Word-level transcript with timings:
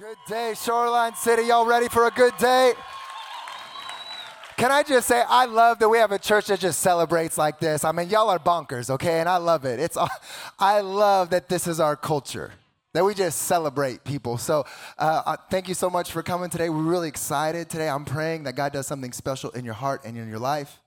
Good 0.00 0.16
day, 0.26 0.54
Shoreline 0.56 1.14
City. 1.14 1.42
Y'all 1.42 1.66
ready 1.66 1.86
for 1.86 2.06
a 2.06 2.10
good 2.10 2.34
day? 2.38 2.72
Can 4.56 4.72
I 4.72 4.82
just 4.82 5.06
say, 5.06 5.22
I 5.28 5.44
love 5.44 5.78
that 5.78 5.90
we 5.90 5.98
have 5.98 6.10
a 6.10 6.18
church 6.18 6.46
that 6.46 6.58
just 6.58 6.80
celebrates 6.80 7.36
like 7.36 7.60
this. 7.60 7.84
I 7.84 7.92
mean, 7.92 8.08
y'all 8.08 8.30
are 8.30 8.38
bonkers, 8.38 8.88
okay? 8.88 9.20
And 9.20 9.28
I 9.28 9.36
love 9.36 9.66
it. 9.66 9.78
It's, 9.78 9.98
I 10.58 10.80
love 10.80 11.28
that 11.30 11.50
this 11.50 11.66
is 11.66 11.80
our 11.80 11.96
culture, 11.96 12.50
that 12.94 13.04
we 13.04 13.12
just 13.12 13.42
celebrate 13.42 14.02
people. 14.02 14.38
So, 14.38 14.64
uh, 14.96 15.22
uh, 15.26 15.36
thank 15.50 15.68
you 15.68 15.74
so 15.74 15.90
much 15.90 16.10
for 16.10 16.22
coming 16.22 16.48
today. 16.48 16.70
We're 16.70 16.80
really 16.80 17.08
excited 17.08 17.68
today. 17.68 17.90
I'm 17.90 18.06
praying 18.06 18.44
that 18.44 18.54
God 18.54 18.72
does 18.72 18.86
something 18.86 19.12
special 19.12 19.50
in 19.50 19.66
your 19.66 19.74
heart 19.74 20.06
and 20.06 20.16
in 20.16 20.30
your 20.30 20.38
life. 20.38 20.80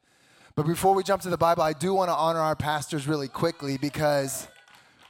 But 0.56 0.66
before 0.66 0.96
we 0.96 1.04
jump 1.04 1.22
to 1.22 1.30
the 1.30 1.38
Bible, 1.38 1.62
I 1.62 1.74
do 1.74 1.94
want 1.94 2.10
to 2.10 2.16
honor 2.16 2.40
our 2.40 2.56
pastors 2.56 3.08
really 3.08 3.28
quickly 3.28 3.78
because 3.78 4.48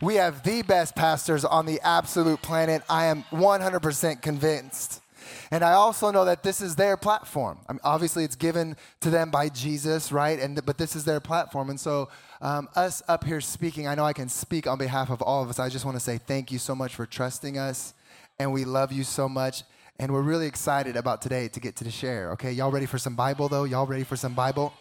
we 0.04 0.16
have 0.16 0.44
the 0.44 0.62
best 0.64 0.96
pastors 0.96 1.46
on 1.46 1.66
the 1.66 1.80
absolute 1.82 2.42
planet. 2.42 2.84
I 2.90 3.06
am 3.06 3.24
100% 3.32 4.22
convinced. 4.22 5.02
And 5.50 5.64
I 5.64 5.74
also 5.74 6.11
know 6.11 6.25
that 6.25 6.44
this 6.44 6.61
is 6.61 6.75
their 6.75 6.98
platform. 6.98 7.60
I 7.70 7.74
mean, 7.74 7.80
obviously, 7.84 8.24
it's 8.24 8.36
given 8.36 8.75
to 9.00 9.10
them 9.10 9.32
by 9.32 9.50
Jesus, 9.50 10.11
right? 10.11 10.39
And 10.39 10.64
but 10.66 10.78
this 10.78 10.96
is 10.96 11.06
their 11.06 11.20
platform. 11.20 11.70
And 11.70 11.80
so, 11.80 12.10
um, 12.42 12.68
us 12.75 13.02
up 13.08 13.24
here 13.24 13.39
speaking, 13.39 13.88
I 13.88 13.96
know 13.96 14.04
I 14.04 14.14
can 14.14 14.28
speak 14.28 14.68
on 14.68 14.78
behalf 14.78 15.10
of 15.10 15.21
all 15.21 15.42
of 15.42 15.50
us. 15.50 15.60
I 15.60 15.70
just 15.70 15.86
want 15.86 15.96
to 15.96 16.04
say 16.04 16.18
thank 16.18 16.52
you 16.52 16.60
so 16.60 16.75
much 16.75 16.96
for 16.96 17.06
trusting 17.06 17.58
us, 17.58 17.94
and 18.39 18.52
we 18.52 18.66
love 18.66 18.92
you 18.92 19.04
so 19.04 19.30
much. 19.30 19.64
And 20.00 20.11
we're 20.11 20.22
really 20.22 20.47
excited 20.47 20.97
about 20.97 21.22
today 21.22 21.47
to 21.50 21.60
get 21.60 21.75
to 21.78 21.83
the 21.83 21.92
share. 21.92 22.32
Okay, 22.32 22.52
y'all 22.52 22.72
ready 22.72 22.88
for 22.88 22.97
some 22.97 23.16
Bible 23.16 23.47
though? 23.47 23.64
Y'all 23.64 23.86
ready 23.86 24.04
for 24.04 24.18
some 24.18 24.33
Bible? 24.33 24.74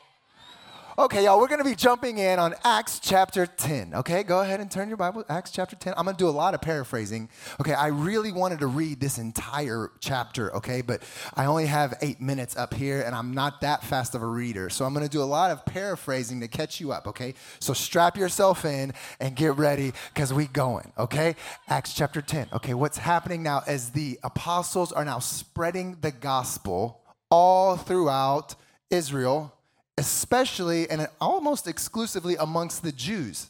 Okay, 0.98 1.24
y'all, 1.24 1.40
we're 1.40 1.48
going 1.48 1.62
to 1.62 1.64
be 1.64 1.74
jumping 1.74 2.18
in 2.18 2.38
on 2.38 2.54
Acts 2.64 2.98
chapter 2.98 3.46
10. 3.46 3.94
Okay, 3.94 4.22
go 4.22 4.40
ahead 4.40 4.60
and 4.60 4.70
turn 4.70 4.88
your 4.88 4.98
Bible, 4.98 5.24
Acts 5.26 5.50
chapter 5.50 5.74
10. 5.74 5.94
I'm 5.96 6.04
going 6.04 6.14
to 6.14 6.22
do 6.22 6.28
a 6.28 6.30
lot 6.30 6.52
of 6.52 6.60
paraphrasing. 6.60 7.30
Okay, 7.58 7.72
I 7.72 7.86
really 7.86 8.30
wanted 8.30 8.60
to 8.60 8.66
read 8.66 9.00
this 9.00 9.16
entire 9.16 9.90
chapter, 10.00 10.54
okay, 10.56 10.82
but 10.82 11.02
I 11.32 11.46
only 11.46 11.64
have 11.64 11.94
eight 12.02 12.20
minutes 12.20 12.58
up 12.58 12.74
here 12.74 13.00
and 13.00 13.14
I'm 13.14 13.32
not 13.32 13.62
that 13.62 13.82
fast 13.82 14.14
of 14.14 14.20
a 14.20 14.26
reader. 14.26 14.68
So 14.68 14.84
I'm 14.84 14.92
going 14.92 15.06
to 15.06 15.10
do 15.10 15.22
a 15.22 15.24
lot 15.24 15.50
of 15.50 15.64
paraphrasing 15.64 16.40
to 16.40 16.48
catch 16.48 16.78
you 16.78 16.92
up, 16.92 17.06
okay? 17.06 17.32
So 17.58 17.72
strap 17.72 18.18
yourself 18.18 18.66
in 18.66 18.92
and 19.18 19.34
get 19.34 19.56
ready 19.56 19.94
because 20.12 20.34
we 20.34 20.46
going, 20.46 20.92
okay? 20.98 21.36
Acts 21.68 21.94
chapter 21.94 22.20
10. 22.20 22.48
Okay, 22.52 22.74
what's 22.74 22.98
happening 22.98 23.42
now 23.42 23.62
is 23.66 23.92
the 23.92 24.20
apostles 24.22 24.92
are 24.92 25.06
now 25.06 25.20
spreading 25.20 25.96
the 26.02 26.10
gospel 26.10 27.00
all 27.30 27.78
throughout 27.78 28.56
Israel 28.90 29.54
especially 29.98 30.88
and 30.88 31.08
almost 31.20 31.66
exclusively 31.68 32.36
amongst 32.36 32.82
the 32.82 32.92
Jews. 32.92 33.48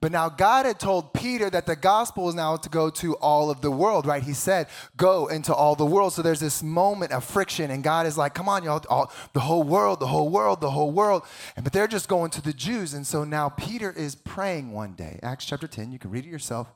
But 0.00 0.12
now 0.12 0.28
God 0.28 0.66
had 0.66 0.78
told 0.78 1.14
Peter 1.14 1.48
that 1.48 1.66
the 1.66 1.76
gospel 1.76 2.28
is 2.28 2.34
now 2.34 2.56
to 2.56 2.68
go 2.68 2.90
to 2.90 3.16
all 3.16 3.50
of 3.50 3.62
the 3.62 3.70
world, 3.70 4.04
right? 4.04 4.22
He 4.22 4.34
said, 4.34 4.66
go 4.96 5.26
into 5.28 5.54
all 5.54 5.74
the 5.74 5.86
world. 5.86 6.12
So 6.12 6.20
there's 6.22 6.40
this 6.40 6.62
moment 6.62 7.12
of 7.12 7.24
friction, 7.24 7.70
and 7.70 7.82
God 7.82 8.06
is 8.06 8.18
like, 8.18 8.34
come 8.34 8.48
on, 8.48 8.62
y'all, 8.62 8.84
all, 8.90 9.10
the 9.32 9.40
whole 9.40 9.62
world, 9.62 10.00
the 10.00 10.06
whole 10.06 10.28
world, 10.28 10.60
the 10.60 10.70
whole 10.70 10.90
world. 10.90 11.22
And, 11.56 11.64
but 11.64 11.72
they're 11.72 11.88
just 11.88 12.08
going 12.08 12.30
to 12.32 12.42
the 12.42 12.52
Jews. 12.52 12.92
And 12.92 13.06
so 13.06 13.24
now 13.24 13.48
Peter 13.48 13.90
is 13.90 14.14
praying 14.14 14.72
one 14.72 14.92
day. 14.92 15.18
Acts 15.22 15.46
chapter 15.46 15.66
10, 15.66 15.92
you 15.92 15.98
can 15.98 16.10
read 16.10 16.26
it 16.26 16.30
yourself 16.30 16.68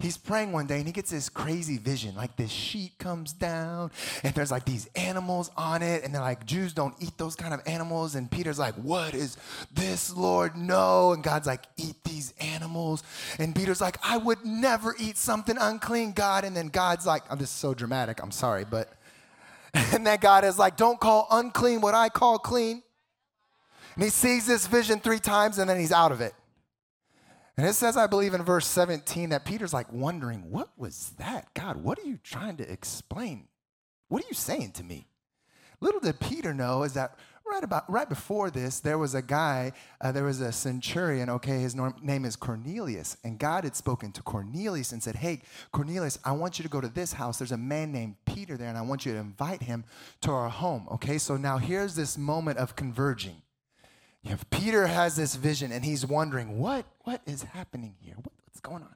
he's 0.00 0.16
praying 0.16 0.52
one 0.52 0.66
day 0.68 0.76
and 0.76 0.86
he 0.86 0.92
gets 0.92 1.10
this 1.10 1.28
crazy 1.28 1.76
vision. 1.76 2.14
Like 2.14 2.36
this 2.36 2.50
sheet 2.50 2.92
comes 2.98 3.32
down 3.32 3.90
and 4.22 4.32
there's 4.32 4.50
like 4.50 4.64
these 4.64 4.88
animals 4.94 5.50
on 5.56 5.82
it 5.82 6.04
and 6.04 6.14
they're 6.14 6.22
like 6.22 6.46
jews 6.46 6.72
don't 6.72 6.94
eat 7.00 7.18
those 7.18 7.34
kind 7.34 7.52
of 7.52 7.60
animals. 7.66 8.14
And 8.14 8.30
peter's 8.30 8.60
like 8.60 8.74
what 8.74 9.14
is 9.14 9.36
this 9.72 10.14
lord? 10.14 10.56
No. 10.56 11.12
And 11.12 11.22
god's 11.22 11.48
like 11.48 11.64
eat 11.76 11.96
these 12.04 12.32
animals. 12.40 13.02
And 13.40 13.54
peter's 13.54 13.80
like 13.80 13.98
i 14.04 14.16
would 14.16 14.44
never 14.44 14.94
eat 15.00 15.16
something 15.16 15.56
unclean 15.58 16.12
god. 16.12 16.44
And 16.44 16.56
then 16.56 16.68
god's 16.68 17.04
like 17.04 17.24
oh, 17.24 17.32
I'm 17.32 17.38
just 17.38 17.56
so 17.56 17.74
dramatic. 17.74 18.22
I'm 18.22 18.30
sorry 18.30 18.64
but 18.64 18.92
and 19.74 20.06
then 20.06 20.18
god 20.20 20.44
is 20.44 20.60
like 20.60 20.76
don't 20.76 21.00
call 21.00 21.26
unclean 21.30 21.80
what 21.80 21.94
i 21.94 22.08
call 22.08 22.38
clean. 22.38 22.84
And 23.96 24.04
he 24.04 24.10
sees 24.10 24.46
this 24.46 24.68
vision 24.68 25.00
three 25.00 25.18
times 25.18 25.58
and 25.58 25.68
then 25.68 25.80
he's 25.80 25.90
out 25.90 26.12
of 26.12 26.20
it 26.20 26.34
and 27.58 27.66
it 27.66 27.72
says, 27.74 27.96
I 27.96 28.06
believe 28.06 28.34
in 28.34 28.44
verse 28.44 28.68
17, 28.68 29.30
that 29.30 29.44
Peter's 29.44 29.74
like 29.74 29.92
wondering, 29.92 30.48
what 30.48 30.70
was 30.76 31.10
that? 31.18 31.52
God, 31.54 31.76
what 31.78 31.98
are 31.98 32.06
you 32.06 32.20
trying 32.22 32.56
to 32.58 32.72
explain? 32.72 33.48
What 34.06 34.22
are 34.22 34.28
you 34.28 34.34
saying 34.34 34.72
to 34.72 34.84
me? 34.84 35.08
Little 35.80 35.98
did 35.98 36.20
Peter 36.20 36.54
know 36.54 36.84
is 36.84 36.94
that 36.94 37.18
right 37.44 37.64
about 37.64 37.90
right 37.90 38.08
before 38.08 38.50
this, 38.50 38.78
there 38.78 38.96
was 38.96 39.14
a 39.14 39.22
guy, 39.22 39.72
uh, 40.00 40.12
there 40.12 40.22
was 40.24 40.40
a 40.40 40.52
centurion. 40.52 41.28
Okay, 41.28 41.58
his 41.60 41.74
norm, 41.74 41.96
name 42.00 42.24
is 42.24 42.36
Cornelius, 42.36 43.16
and 43.24 43.38
God 43.38 43.64
had 43.64 43.74
spoken 43.74 44.12
to 44.12 44.22
Cornelius 44.22 44.92
and 44.92 45.02
said, 45.02 45.16
"Hey, 45.16 45.42
Cornelius, 45.72 46.18
I 46.24 46.32
want 46.32 46.58
you 46.58 46.62
to 46.62 46.68
go 46.68 46.80
to 46.80 46.88
this 46.88 47.14
house. 47.14 47.38
There's 47.38 47.52
a 47.52 47.56
man 47.56 47.90
named 47.90 48.16
Peter 48.24 48.56
there, 48.56 48.68
and 48.68 48.78
I 48.78 48.82
want 48.82 49.06
you 49.06 49.12
to 49.12 49.18
invite 49.18 49.62
him 49.62 49.84
to 50.20 50.30
our 50.30 50.48
home." 50.48 50.86
Okay, 50.92 51.18
so 51.18 51.36
now 51.36 51.58
here's 51.58 51.94
this 51.94 52.18
moment 52.18 52.58
of 52.58 52.76
converging. 52.76 53.42
You 54.22 54.30
have 54.30 54.48
Peter 54.50 54.86
has 54.86 55.16
this 55.16 55.36
vision 55.36 55.72
and 55.72 55.84
he's 55.84 56.04
wondering, 56.04 56.58
what, 56.58 56.84
what 57.04 57.22
is 57.26 57.42
happening 57.42 57.94
here? 58.00 58.14
What, 58.16 58.32
what's 58.44 58.60
going 58.60 58.82
on? 58.82 58.94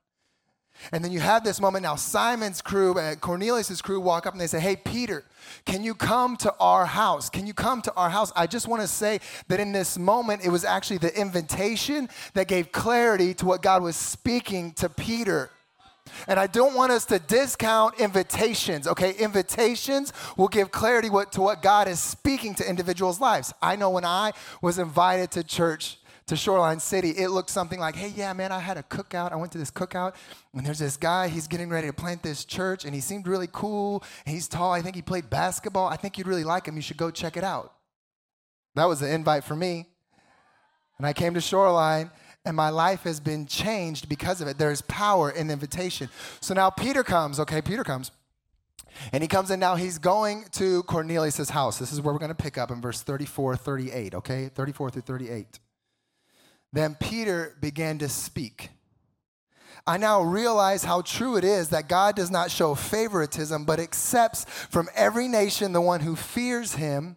And 0.90 1.04
then 1.04 1.12
you 1.12 1.20
have 1.20 1.44
this 1.44 1.60
moment 1.60 1.84
now. 1.84 1.94
Simon's 1.94 2.60
crew, 2.60 2.98
uh, 2.98 3.14
Cornelius' 3.14 3.80
crew 3.80 4.00
walk 4.00 4.26
up 4.26 4.34
and 4.34 4.40
they 4.40 4.46
say, 4.46 4.58
Hey, 4.58 4.74
Peter, 4.74 5.24
can 5.64 5.84
you 5.84 5.94
come 5.94 6.36
to 6.38 6.52
our 6.58 6.86
house? 6.86 7.30
Can 7.30 7.46
you 7.46 7.54
come 7.54 7.82
to 7.82 7.94
our 7.94 8.10
house? 8.10 8.32
I 8.34 8.46
just 8.46 8.66
want 8.66 8.82
to 8.82 8.88
say 8.88 9.20
that 9.48 9.60
in 9.60 9.72
this 9.72 9.96
moment, 9.96 10.44
it 10.44 10.48
was 10.48 10.64
actually 10.64 10.98
the 10.98 11.16
invitation 11.18 12.08
that 12.34 12.48
gave 12.48 12.72
clarity 12.72 13.34
to 13.34 13.46
what 13.46 13.62
God 13.62 13.82
was 13.82 13.96
speaking 13.96 14.72
to 14.72 14.88
Peter. 14.88 15.50
And 16.28 16.38
I 16.38 16.46
don't 16.46 16.74
want 16.74 16.92
us 16.92 17.04
to 17.06 17.18
discount 17.18 18.00
invitations, 18.00 18.86
okay? 18.86 19.12
Invitations 19.14 20.12
will 20.36 20.48
give 20.48 20.70
clarity 20.70 21.10
what, 21.10 21.32
to 21.32 21.40
what 21.40 21.62
God 21.62 21.88
is 21.88 22.00
speaking 22.00 22.54
to 22.56 22.68
individuals' 22.68 23.20
lives. 23.20 23.52
I 23.60 23.76
know 23.76 23.90
when 23.90 24.04
I 24.04 24.32
was 24.60 24.78
invited 24.78 25.30
to 25.32 25.44
church, 25.44 25.98
to 26.26 26.36
Shoreline 26.36 26.80
City, 26.80 27.10
it 27.10 27.28
looked 27.28 27.50
something 27.50 27.80
like, 27.80 27.96
hey, 27.96 28.12
yeah, 28.14 28.32
man, 28.32 28.52
I 28.52 28.60
had 28.60 28.76
a 28.76 28.82
cookout. 28.84 29.32
I 29.32 29.36
went 29.36 29.52
to 29.52 29.58
this 29.58 29.70
cookout, 29.70 30.14
and 30.54 30.64
there's 30.64 30.78
this 30.78 30.96
guy, 30.96 31.28
he's 31.28 31.48
getting 31.48 31.68
ready 31.68 31.88
to 31.88 31.92
plant 31.92 32.22
this 32.22 32.44
church, 32.44 32.84
and 32.84 32.94
he 32.94 33.00
seemed 33.00 33.26
really 33.26 33.48
cool. 33.50 34.04
He's 34.24 34.48
tall. 34.48 34.72
I 34.72 34.82
think 34.82 34.94
he 34.94 35.02
played 35.02 35.28
basketball. 35.28 35.88
I 35.88 35.96
think 35.96 36.16
you'd 36.16 36.28
really 36.28 36.44
like 36.44 36.66
him. 36.66 36.76
You 36.76 36.82
should 36.82 36.96
go 36.96 37.10
check 37.10 37.36
it 37.36 37.44
out. 37.44 37.74
That 38.76 38.84
was 38.84 39.00
the 39.00 39.12
invite 39.12 39.44
for 39.44 39.56
me. 39.56 39.86
And 40.98 41.06
I 41.06 41.12
came 41.12 41.34
to 41.34 41.40
Shoreline, 41.40 42.10
and 42.44 42.56
my 42.56 42.70
life 42.70 43.02
has 43.02 43.20
been 43.20 43.46
changed 43.46 44.08
because 44.08 44.40
of 44.40 44.48
it. 44.48 44.58
There's 44.58 44.82
power 44.82 45.30
in 45.30 45.50
invitation. 45.50 46.08
So 46.40 46.54
now 46.54 46.70
Peter 46.70 47.04
comes, 47.04 47.38
okay, 47.40 47.62
Peter 47.62 47.84
comes. 47.84 48.10
And 49.12 49.22
he 49.22 49.28
comes 49.28 49.50
in 49.50 49.58
now, 49.58 49.76
he's 49.76 49.98
going 49.98 50.44
to 50.52 50.82
Cornelius' 50.82 51.48
house. 51.48 51.78
This 51.78 51.92
is 51.92 52.00
where 52.00 52.12
we're 52.12 52.18
going 52.18 52.28
to 52.28 52.34
pick 52.34 52.58
up 52.58 52.70
in 52.70 52.80
verse 52.80 53.02
34, 53.02 53.56
38, 53.56 54.14
okay? 54.16 54.48
34 54.48 54.90
through 54.90 55.02
38. 55.02 55.60
Then 56.72 56.96
Peter 57.00 57.56
began 57.60 57.98
to 57.98 58.08
speak. 58.08 58.70
I 59.86 59.96
now 59.96 60.22
realize 60.22 60.84
how 60.84 61.02
true 61.02 61.36
it 61.36 61.44
is 61.44 61.70
that 61.70 61.88
God 61.88 62.14
does 62.14 62.30
not 62.30 62.50
show 62.50 62.74
favoritism, 62.74 63.64
but 63.64 63.80
accepts 63.80 64.44
from 64.44 64.88
every 64.94 65.26
nation 65.26 65.72
the 65.72 65.80
one 65.80 66.00
who 66.00 66.14
fears 66.14 66.74
him 66.74 67.16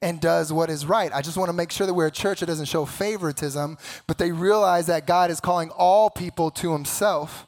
and 0.00 0.20
does 0.20 0.52
what 0.52 0.70
is 0.70 0.86
right. 0.86 1.12
I 1.12 1.22
just 1.22 1.36
want 1.36 1.48
to 1.48 1.52
make 1.52 1.70
sure 1.70 1.86
that 1.86 1.94
we're 1.94 2.06
a 2.06 2.12
church 2.12 2.40
that 2.40 2.46
doesn't 2.46 2.66
show 2.66 2.84
favoritism, 2.84 3.78
but 4.06 4.18
they 4.18 4.30
realize 4.30 4.86
that 4.86 5.06
God 5.06 5.30
is 5.30 5.40
calling 5.40 5.70
all 5.70 6.10
people 6.10 6.50
to 6.52 6.72
himself. 6.72 7.46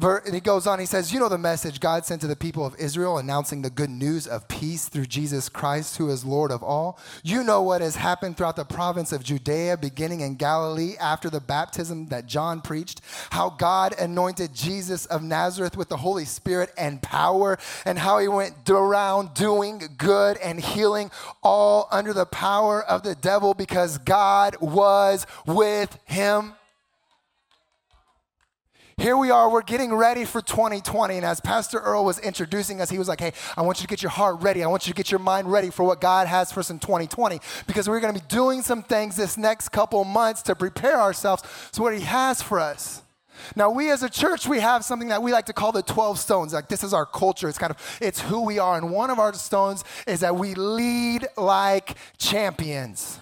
And 0.00 0.34
he 0.34 0.40
goes 0.40 0.66
on, 0.66 0.78
he 0.78 0.86
says, 0.86 1.12
You 1.12 1.18
know 1.18 1.28
the 1.28 1.38
message 1.38 1.80
God 1.80 2.04
sent 2.04 2.20
to 2.20 2.26
the 2.26 2.36
people 2.36 2.64
of 2.64 2.76
Israel 2.76 3.18
announcing 3.18 3.62
the 3.62 3.70
good 3.70 3.90
news 3.90 4.26
of 4.26 4.46
peace 4.46 4.88
through 4.88 5.06
Jesus 5.06 5.48
Christ, 5.48 5.96
who 5.96 6.08
is 6.10 6.24
Lord 6.24 6.52
of 6.52 6.62
all. 6.62 6.98
You 7.24 7.42
know 7.42 7.62
what 7.62 7.80
has 7.80 7.96
happened 7.96 8.36
throughout 8.36 8.56
the 8.56 8.64
province 8.64 9.12
of 9.12 9.24
Judea, 9.24 9.76
beginning 9.76 10.20
in 10.20 10.36
Galilee 10.36 10.94
after 11.00 11.28
the 11.30 11.40
baptism 11.40 12.06
that 12.08 12.26
John 12.26 12.60
preached, 12.60 13.00
how 13.30 13.50
God 13.50 13.94
anointed 13.98 14.54
Jesus 14.54 15.06
of 15.06 15.22
Nazareth 15.22 15.76
with 15.76 15.88
the 15.88 15.96
Holy 15.96 16.24
Spirit 16.24 16.72
and 16.78 17.02
power, 17.02 17.58
and 17.84 17.98
how 17.98 18.18
he 18.18 18.28
went 18.28 18.68
around 18.70 19.34
doing 19.34 19.82
good 19.96 20.36
and 20.38 20.60
healing 20.60 21.10
all 21.42 21.88
under 21.90 22.12
the 22.12 22.26
power 22.26 22.82
of 22.82 23.02
the 23.02 23.14
devil 23.14 23.54
because 23.54 23.98
God 23.98 24.56
was 24.60 25.26
with 25.46 25.98
him 26.04 26.54
here 28.98 29.16
we 29.16 29.30
are, 29.30 29.48
we're 29.48 29.62
getting 29.62 29.94
ready 29.94 30.24
for 30.24 30.42
2020. 30.42 31.16
And 31.16 31.24
as 31.24 31.40
Pastor 31.40 31.78
Earl 31.78 32.04
was 32.04 32.18
introducing 32.18 32.80
us, 32.80 32.90
he 32.90 32.98
was 32.98 33.06
like, 33.06 33.20
hey, 33.20 33.32
I 33.56 33.62
want 33.62 33.78
you 33.78 33.82
to 33.82 33.88
get 33.88 34.02
your 34.02 34.10
heart 34.10 34.42
ready. 34.42 34.64
I 34.64 34.66
want 34.66 34.86
you 34.86 34.92
to 34.92 34.96
get 34.96 35.10
your 35.10 35.20
mind 35.20 35.50
ready 35.50 35.70
for 35.70 35.84
what 35.84 36.00
God 36.00 36.26
has 36.26 36.50
for 36.50 36.60
us 36.60 36.70
in 36.70 36.80
2020 36.80 37.40
because 37.68 37.88
we're 37.88 38.00
going 38.00 38.12
to 38.12 38.20
be 38.20 38.26
doing 38.26 38.60
some 38.60 38.82
things 38.82 39.16
this 39.16 39.38
next 39.38 39.68
couple 39.68 40.04
months 40.04 40.42
to 40.42 40.56
prepare 40.56 41.00
ourselves 41.00 41.44
to 41.72 41.82
what 41.82 41.94
He 41.94 42.00
has 42.00 42.42
for 42.42 42.58
us. 42.58 43.02
Now, 43.54 43.70
we 43.70 43.90
as 43.90 44.02
a 44.02 44.10
church, 44.10 44.48
we 44.48 44.58
have 44.58 44.84
something 44.84 45.08
that 45.08 45.22
we 45.22 45.32
like 45.32 45.46
to 45.46 45.52
call 45.52 45.70
the 45.70 45.82
12 45.82 46.18
stones. 46.18 46.52
Like, 46.52 46.68
this 46.68 46.82
is 46.82 46.92
our 46.92 47.06
culture. 47.06 47.48
It's 47.48 47.56
kind 47.56 47.70
of, 47.70 47.98
it's 48.00 48.20
who 48.20 48.44
we 48.44 48.58
are. 48.58 48.76
And 48.76 48.90
one 48.90 49.10
of 49.10 49.20
our 49.20 49.32
stones 49.32 49.84
is 50.08 50.20
that 50.20 50.34
we 50.34 50.54
lead 50.54 51.28
like 51.36 51.96
champions. 52.18 53.20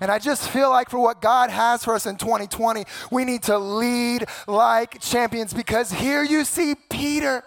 And 0.00 0.10
I 0.10 0.18
just 0.18 0.48
feel 0.48 0.70
like 0.70 0.90
for 0.90 0.98
what 0.98 1.20
God 1.20 1.50
has 1.50 1.84
for 1.84 1.94
us 1.94 2.06
in 2.06 2.16
2020, 2.16 2.84
we 3.10 3.24
need 3.24 3.42
to 3.44 3.58
lead 3.58 4.26
like 4.46 5.00
champions 5.00 5.54
because 5.54 5.92
here 5.92 6.22
you 6.22 6.44
see 6.44 6.74
Peter. 6.90 7.44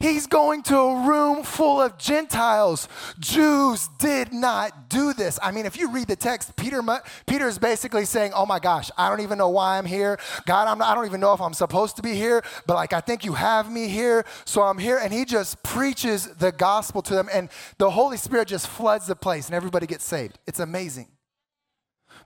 He's 0.00 0.26
going 0.26 0.62
to 0.64 0.78
a 0.78 1.08
room 1.08 1.42
full 1.42 1.80
of 1.80 1.98
Gentiles. 1.98 2.88
Jews 3.18 3.88
did 3.98 4.32
not 4.32 4.88
do 4.88 5.12
this. 5.12 5.38
I 5.42 5.52
mean, 5.52 5.66
if 5.66 5.78
you 5.78 5.90
read 5.90 6.08
the 6.08 6.16
text, 6.16 6.56
Peter, 6.56 6.82
Peter 7.26 7.48
is 7.48 7.58
basically 7.58 8.04
saying, 8.04 8.32
Oh 8.34 8.46
my 8.46 8.58
gosh, 8.58 8.90
I 8.96 9.08
don't 9.08 9.20
even 9.20 9.38
know 9.38 9.48
why 9.48 9.78
I'm 9.78 9.86
here. 9.86 10.18
God, 10.46 10.68
I'm 10.68 10.82
I 10.82 10.94
don't 10.94 11.06
even 11.06 11.20
know 11.20 11.32
if 11.32 11.40
I'm 11.40 11.54
supposed 11.54 11.96
to 11.96 12.02
be 12.02 12.14
here, 12.14 12.42
but 12.66 12.74
like 12.74 12.92
I 12.92 13.00
think 13.00 13.24
you 13.24 13.34
have 13.34 13.70
me 13.70 13.88
here, 13.88 14.24
so 14.44 14.62
I'm 14.62 14.78
here. 14.78 14.98
And 14.98 15.12
he 15.12 15.24
just 15.24 15.62
preaches 15.62 16.26
the 16.26 16.52
gospel 16.52 17.02
to 17.02 17.14
them, 17.14 17.28
and 17.32 17.48
the 17.78 17.90
Holy 17.90 18.16
Spirit 18.16 18.48
just 18.48 18.68
floods 18.68 19.06
the 19.06 19.16
place, 19.16 19.46
and 19.46 19.54
everybody 19.54 19.86
gets 19.86 20.04
saved. 20.04 20.38
It's 20.46 20.60
amazing. 20.60 21.08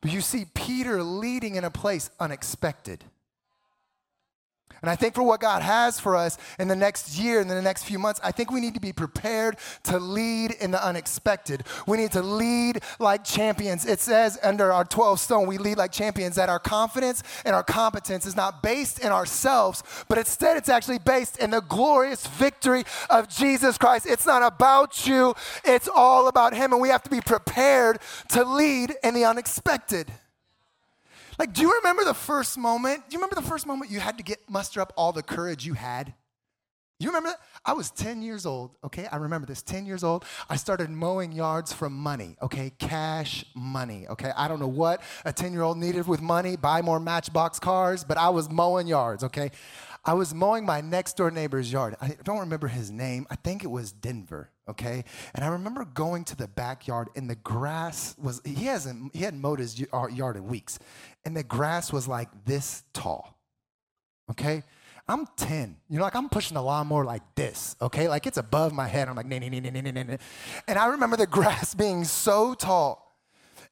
But 0.01 0.13
you 0.13 0.21
see 0.21 0.47
Peter 0.55 1.03
leading 1.03 1.57
in 1.57 1.65
a 1.65 1.71
place 1.71 2.11
unexpected. 2.19 3.05
And 4.83 4.91
I 4.91 4.97
think 4.97 5.15
for 5.15 5.23
what 5.23 5.41
God 5.41 5.63
has 5.63 6.01
for 6.01 6.17
us 6.17 6.39
in 6.59 6.69
the 6.69 6.77
next 6.77 7.19
year, 7.19 7.41
and 7.41 7.51
in 7.51 7.57
the 7.57 7.63
next 7.63 7.85
few 7.85 7.99
months, 7.99 8.21
I 8.23 8.33
think 8.33 8.51
we 8.51 8.61
need 8.61 8.75
to 8.75 8.81
be 8.81 8.93
prepared 8.93 9.57
to 9.85 9.99
lead 9.99 10.53
in 10.53 10.71
the 10.71 10.85
unexpected. 10.85 11.65
We 11.87 11.99
need 11.99 12.13
to 12.13 12.23
lead 12.23 12.83
like 12.99 13.25
champions. 13.25 13.85
It 13.85 14.01
says 14.01 14.39
under 14.43 14.73
our 14.73 14.85
12 14.85 15.21
stone, 15.21 15.47
we 15.47 15.59
lead 15.59 15.77
like 15.77 15.93
champions, 15.93 16.37
that 16.37 16.49
our 16.49 16.59
confidence 16.59 17.23
and 17.45 17.55
our 17.55 17.63
competence 17.63 18.27
is 18.27 18.37
not 18.37 18.63
based 18.63 19.01
in 19.01 19.13
ourselves, 19.13 19.83
but 20.09 20.19
instead 20.19 20.57
it's 20.57 20.69
actually 20.69 20.99
based 20.99 21.39
in 21.39 21.51
the 21.51 21.61
glorious 21.61 22.27
victory 22.27 22.85
of 23.11 23.29
Jesus 23.29 23.77
Christ. 23.77 24.07
It's 24.07 24.27
not 24.27 24.43
about 24.43 25.07
you, 25.07 25.35
it's 25.65 25.89
all 25.95 26.29
about 26.29 26.55
Him. 26.55 26.73
And 26.73 26.81
we 26.81 26.89
have 26.89 27.03
to 27.03 27.11
be 27.11 27.21
prepared 27.21 27.99
to 28.31 28.45
lead 28.45 28.95
in 29.03 29.15
the 29.15 29.25
unexpected. 29.25 30.11
Like, 31.41 31.55
do 31.55 31.63
you 31.63 31.73
remember 31.79 32.05
the 32.05 32.13
first 32.13 32.59
moment? 32.59 33.09
Do 33.09 33.15
you 33.15 33.19
remember 33.19 33.35
the 33.35 33.49
first 33.49 33.67
moment 33.67 33.91
you 33.91 33.99
had 33.99 34.19
to 34.19 34.23
get 34.23 34.41
muster 34.51 34.79
up 34.79 34.93
all 34.95 35.11
the 35.11 35.23
courage 35.23 35.65
you 35.65 35.73
had? 35.73 36.13
You 36.99 37.09
remember 37.09 37.31
that? 37.31 37.39
I 37.65 37.73
was 37.73 37.91
10 37.93 38.21
years 38.21 38.45
old, 38.45 38.77
okay? 38.85 39.07
I 39.11 39.17
remember 39.17 39.47
this. 39.47 39.63
10 39.63 39.87
years 39.87 40.05
old, 40.05 40.27
I 40.51 40.57
started 40.57 40.91
mowing 40.91 41.33
yards 41.33 41.73
for 41.73 41.89
money, 41.89 42.37
okay? 42.43 42.73
Cash 42.79 43.47
money, 43.55 44.07
okay? 44.09 44.33
I 44.37 44.49
don't 44.49 44.61
know 44.61 44.69
what 44.69 45.01
a 45.25 45.33
10 45.33 45.55
year 45.55 45.63
old 45.63 45.79
needed 45.79 46.07
with 46.07 46.21
money, 46.21 46.57
buy 46.57 46.83
more 46.83 47.01
matchbox 47.01 47.59
cars, 47.59 48.05
but 48.05 48.19
I 48.19 48.29
was 48.29 48.51
mowing 48.51 48.87
yards, 48.87 49.25
okay? 49.25 49.51
I 50.05 50.13
was 50.13 50.35
mowing 50.35 50.67
my 50.67 50.83
next 50.83 51.17
door 51.17 51.31
neighbor's 51.31 51.73
yard. 51.73 51.97
I 52.03 52.19
don't 52.23 52.41
remember 52.41 52.69
his 52.69 52.91
name. 52.91 53.27
I 53.31 53.37
think 53.37 53.65
it 53.65 53.71
was 53.71 53.93
Denver, 53.93 54.51
okay? 54.71 55.05
And 55.35 55.45
I 55.45 55.49
remember 55.49 55.85
going 55.85 56.25
to 56.25 56.37
the 56.37 56.49
backyard 56.49 57.09
and 57.15 57.29
the 57.29 57.37
grass 57.37 58.17
was, 58.19 58.41
he 58.45 58.67
hasn't, 58.67 59.15
he 59.15 59.25
hadn't 59.25 59.41
mowed 59.41 59.59
his 59.59 59.79
yard 59.79 60.37
in 60.37 60.47
weeks. 60.47 60.79
And 61.25 61.37
the 61.37 61.45
grass 61.45 61.93
was 61.93 62.09
like 62.09 62.29
this 62.45 62.83
tall, 62.93 63.39
okay? 64.31 64.63
I'm 65.09 65.27
10. 65.37 65.77
You 65.89 65.99
know, 65.99 66.05
like 66.05 66.15
I'm 66.15 66.29
pushing 66.29 66.55
the 66.55 66.63
lawnmower 66.63 67.05
like 67.05 67.23
this, 67.35 67.75
okay? 67.83 68.09
Like 68.09 68.27
it's 68.27 68.39
above 68.39 68.73
my 68.73 68.87
head. 68.87 69.09
I'm 69.09 69.17
like. 69.17 69.27
And 69.31 70.19
I 70.79 70.87
remember 70.87 71.17
the 71.17 71.27
grass 71.31 71.75
being 71.75 72.05
so 72.05 72.55
tall 72.55 73.10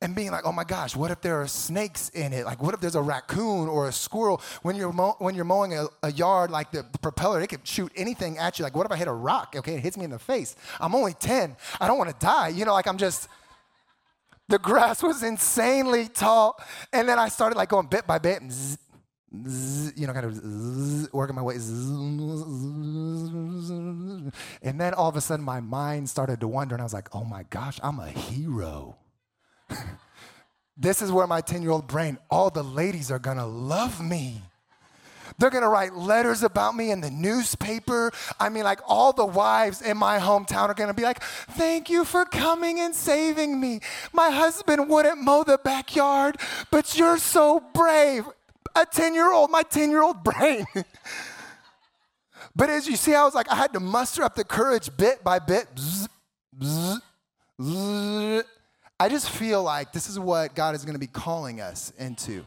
and 0.00 0.14
being 0.14 0.30
like, 0.30 0.46
oh 0.46 0.52
my 0.52 0.62
gosh, 0.64 0.94
what 0.94 1.10
if 1.10 1.20
there 1.20 1.40
are 1.40 1.48
snakes 1.48 2.08
in 2.10 2.32
it? 2.32 2.44
Like, 2.44 2.62
what 2.62 2.72
if 2.72 2.80
there's 2.80 2.94
a 2.94 3.02
raccoon 3.02 3.68
or 3.68 3.88
a 3.88 3.92
squirrel? 3.92 4.40
When 4.62 4.76
you're, 4.76 4.92
mow- 4.92 5.16
when 5.18 5.34
you're 5.34 5.44
mowing 5.44 5.74
a, 5.74 5.86
a 6.04 6.12
yard, 6.12 6.50
like 6.50 6.70
the, 6.70 6.84
propeller, 7.02 7.40
it 7.40 7.48
can 7.48 7.60
shoot 7.64 7.90
anything 7.96 8.38
at 8.38 8.58
you. 8.58 8.62
Like, 8.62 8.76
what 8.76 8.86
if 8.86 8.92
I 8.92 8.96
hit 8.96 9.08
a 9.08 9.12
rock? 9.12 9.54
Okay, 9.56 9.74
it 9.74 9.80
hits 9.80 9.96
me 9.96 10.04
in 10.04 10.10
the 10.10 10.18
face. 10.18 10.54
I'm 10.80 10.94
only 10.94 11.14
10. 11.14 11.56
I 11.80 11.88
don't 11.88 11.98
want 11.98 12.10
to 12.10 12.16
die. 12.24 12.48
You 12.48 12.64
know, 12.64 12.74
like 12.74 12.86
I'm 12.86 12.98
just, 12.98 13.28
the 14.48 14.58
grass 14.58 15.02
was 15.02 15.22
insanely 15.24 16.08
tall. 16.08 16.60
And 16.92 17.08
then 17.08 17.18
I 17.18 17.28
started 17.28 17.56
like 17.56 17.68
going 17.68 17.88
bit 17.88 18.06
by 18.06 18.18
bit. 18.18 18.40
Zzz, 18.48 18.78
zzz, 19.48 19.98
you 19.98 20.06
know, 20.06 20.12
kind 20.12 20.26
of 20.26 20.34
zzz, 20.34 21.12
working 21.12 21.34
my 21.34 21.42
way. 21.42 21.54
And 24.62 24.80
then 24.80 24.94
all 24.94 25.08
of 25.08 25.16
a 25.16 25.20
sudden, 25.20 25.44
my 25.44 25.58
mind 25.60 26.08
started 26.08 26.38
to 26.40 26.48
wonder, 26.48 26.76
and 26.76 26.82
I 26.82 26.84
was 26.84 26.94
like, 26.94 27.14
oh 27.14 27.24
my 27.24 27.42
gosh, 27.50 27.80
I'm 27.82 27.98
a 27.98 28.08
hero. 28.08 28.96
this 30.76 31.02
is 31.02 31.10
where 31.10 31.26
my 31.26 31.40
10 31.40 31.62
year 31.62 31.70
old 31.70 31.86
brain, 31.86 32.18
all 32.30 32.50
the 32.50 32.62
ladies 32.62 33.10
are 33.10 33.18
gonna 33.18 33.46
love 33.46 34.00
me. 34.00 34.42
They're 35.38 35.50
gonna 35.50 35.68
write 35.68 35.94
letters 35.94 36.42
about 36.42 36.74
me 36.74 36.90
in 36.90 37.00
the 37.00 37.10
newspaper. 37.10 38.12
I 38.40 38.48
mean, 38.48 38.64
like, 38.64 38.80
all 38.86 39.12
the 39.12 39.24
wives 39.24 39.80
in 39.80 39.96
my 39.96 40.18
hometown 40.18 40.68
are 40.68 40.74
gonna 40.74 40.94
be 40.94 41.04
like, 41.04 41.22
Thank 41.22 41.88
you 41.88 42.04
for 42.04 42.24
coming 42.24 42.80
and 42.80 42.94
saving 42.94 43.60
me. 43.60 43.80
My 44.12 44.30
husband 44.30 44.88
wouldn't 44.88 45.22
mow 45.22 45.44
the 45.44 45.58
backyard, 45.58 46.38
but 46.70 46.98
you're 46.98 47.18
so 47.18 47.62
brave. 47.72 48.24
A 48.74 48.84
10 48.84 49.14
year 49.14 49.32
old, 49.32 49.50
my 49.50 49.62
10 49.62 49.90
year 49.90 50.02
old 50.02 50.24
brain. 50.24 50.66
but 52.54 52.68
as 52.68 52.88
you 52.88 52.96
see, 52.96 53.14
I 53.14 53.24
was 53.24 53.34
like, 53.34 53.50
I 53.50 53.54
had 53.54 53.72
to 53.74 53.80
muster 53.80 54.24
up 54.24 54.34
the 54.34 54.44
courage 54.44 54.90
bit 54.96 55.22
by 55.22 55.38
bit. 55.38 55.68
Bzz, 55.74 56.08
bzz, 56.58 57.00
bzz, 57.60 58.44
I 59.00 59.08
just 59.08 59.30
feel 59.30 59.62
like 59.62 59.92
this 59.92 60.08
is 60.08 60.18
what 60.18 60.56
God 60.56 60.74
is 60.74 60.84
going 60.84 60.96
to 60.96 60.98
be 60.98 61.06
calling 61.06 61.60
us 61.60 61.92
into. 61.98 62.44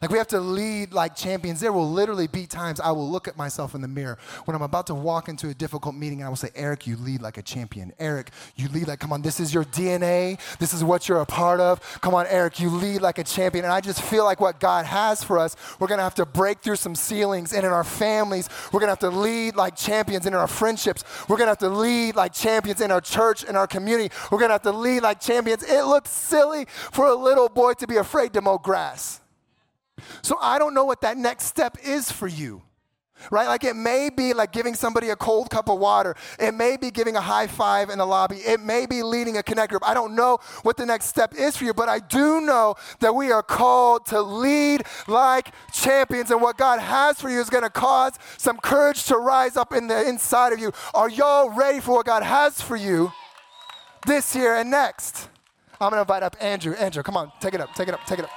Like 0.00 0.10
we 0.10 0.18
have 0.18 0.28
to 0.28 0.40
lead 0.40 0.92
like 0.92 1.14
champions. 1.16 1.60
There 1.60 1.72
will 1.72 1.90
literally 1.90 2.26
be 2.26 2.46
times 2.46 2.80
I 2.80 2.90
will 2.92 3.08
look 3.08 3.28
at 3.28 3.36
myself 3.36 3.74
in 3.74 3.80
the 3.80 3.88
mirror 3.88 4.18
when 4.44 4.54
I'm 4.54 4.62
about 4.62 4.86
to 4.88 4.94
walk 4.94 5.28
into 5.28 5.48
a 5.48 5.54
difficult 5.54 5.94
meeting 5.94 6.20
and 6.20 6.26
I 6.26 6.28
will 6.28 6.36
say, 6.36 6.50
Eric, 6.54 6.86
you 6.86 6.96
lead 6.96 7.22
like 7.22 7.38
a 7.38 7.42
champion. 7.42 7.92
Eric, 7.98 8.30
you 8.56 8.68
lead 8.68 8.88
like, 8.88 9.00
come 9.00 9.12
on, 9.12 9.22
this 9.22 9.40
is 9.40 9.52
your 9.52 9.64
DNA. 9.64 10.38
This 10.58 10.72
is 10.72 10.82
what 10.82 11.08
you're 11.08 11.20
a 11.20 11.26
part 11.26 11.60
of. 11.60 11.80
Come 12.00 12.14
on, 12.14 12.26
Eric, 12.28 12.60
you 12.60 12.70
lead 12.70 13.00
like 13.00 13.18
a 13.18 13.24
champion. 13.24 13.64
And 13.64 13.72
I 13.72 13.80
just 13.80 14.02
feel 14.02 14.24
like 14.24 14.40
what 14.40 14.60
God 14.60 14.86
has 14.86 15.22
for 15.22 15.38
us, 15.38 15.56
we're 15.78 15.88
gonna 15.88 16.02
have 16.02 16.14
to 16.16 16.26
break 16.26 16.60
through 16.60 16.76
some 16.76 16.94
ceilings. 16.94 17.52
And 17.52 17.64
in 17.64 17.72
our 17.72 17.84
families, 17.84 18.48
we're 18.72 18.80
gonna 18.80 18.92
have 18.92 18.98
to 19.00 19.10
lead 19.10 19.56
like 19.56 19.76
champions. 19.76 20.26
And 20.26 20.34
in 20.34 20.40
our 20.40 20.48
friendships, 20.48 21.04
we're 21.28 21.36
gonna 21.36 21.50
have 21.50 21.58
to 21.58 21.68
lead 21.68 22.16
like 22.16 22.32
champions 22.32 22.80
in 22.80 22.90
our 22.90 23.00
church, 23.00 23.44
in 23.44 23.56
our 23.56 23.66
community. 23.66 24.14
We're 24.30 24.38
gonna 24.38 24.54
have 24.54 24.62
to 24.62 24.72
lead 24.72 25.02
like 25.02 25.20
champions. 25.20 25.62
It 25.62 25.84
looks 25.84 26.10
silly 26.10 26.66
for 26.92 27.06
a 27.06 27.14
little 27.14 27.48
boy 27.48 27.74
to 27.74 27.86
be 27.86 27.96
afraid 27.96 28.32
to 28.34 28.40
mow 28.40 28.58
grass. 28.58 29.19
So 30.22 30.36
I 30.40 30.58
don't 30.58 30.74
know 30.74 30.84
what 30.84 31.00
that 31.02 31.16
next 31.16 31.46
step 31.46 31.76
is 31.84 32.10
for 32.10 32.28
you. 32.28 32.62
Right? 33.30 33.48
Like 33.48 33.64
it 33.64 33.76
may 33.76 34.08
be 34.08 34.32
like 34.32 34.50
giving 34.52 34.74
somebody 34.74 35.10
a 35.10 35.16
cold 35.16 35.50
cup 35.50 35.68
of 35.68 35.78
water. 35.78 36.14
It 36.38 36.54
may 36.54 36.78
be 36.78 36.90
giving 36.90 37.16
a 37.16 37.20
high 37.20 37.46
five 37.46 37.90
in 37.90 37.98
the 37.98 38.06
lobby. 38.06 38.36
It 38.36 38.60
may 38.60 38.86
be 38.86 39.02
leading 39.02 39.36
a 39.36 39.42
connect 39.42 39.70
group. 39.70 39.86
I 39.86 39.92
don't 39.92 40.14
know 40.14 40.38
what 40.62 40.78
the 40.78 40.86
next 40.86 41.06
step 41.06 41.34
is 41.34 41.56
for 41.56 41.64
you, 41.64 41.74
but 41.74 41.88
I 41.88 41.98
do 41.98 42.40
know 42.40 42.76
that 43.00 43.14
we 43.14 43.30
are 43.30 43.42
called 43.42 44.06
to 44.06 44.22
lead 44.22 44.84
like 45.06 45.52
champions. 45.72 46.30
And 46.30 46.40
what 46.40 46.56
God 46.56 46.80
has 46.80 47.20
for 47.20 47.28
you 47.28 47.40
is 47.40 47.50
going 47.50 47.64
to 47.64 47.70
cause 47.70 48.14
some 48.38 48.56
courage 48.56 49.04
to 49.06 49.16
rise 49.18 49.56
up 49.56 49.74
in 49.74 49.86
the 49.86 50.08
inside 50.08 50.54
of 50.54 50.58
you. 50.58 50.72
Are 50.94 51.10
y'all 51.10 51.50
ready 51.50 51.80
for 51.80 51.96
what 51.96 52.06
God 52.06 52.22
has 52.22 52.62
for 52.62 52.76
you 52.76 53.12
this 54.06 54.34
year 54.34 54.56
and 54.56 54.70
next? 54.70 55.28
I'm 55.80 55.90
going 55.90 55.98
to 55.98 56.02
invite 56.02 56.22
up 56.22 56.36
Andrew. 56.40 56.74
Andrew, 56.74 57.02
come 57.02 57.16
on, 57.16 57.32
take 57.40 57.54
it 57.54 57.60
up, 57.60 57.74
take 57.74 57.88
it 57.88 57.94
up, 57.94 58.00
take 58.06 58.18
it 58.18 58.24
up. 58.24 58.30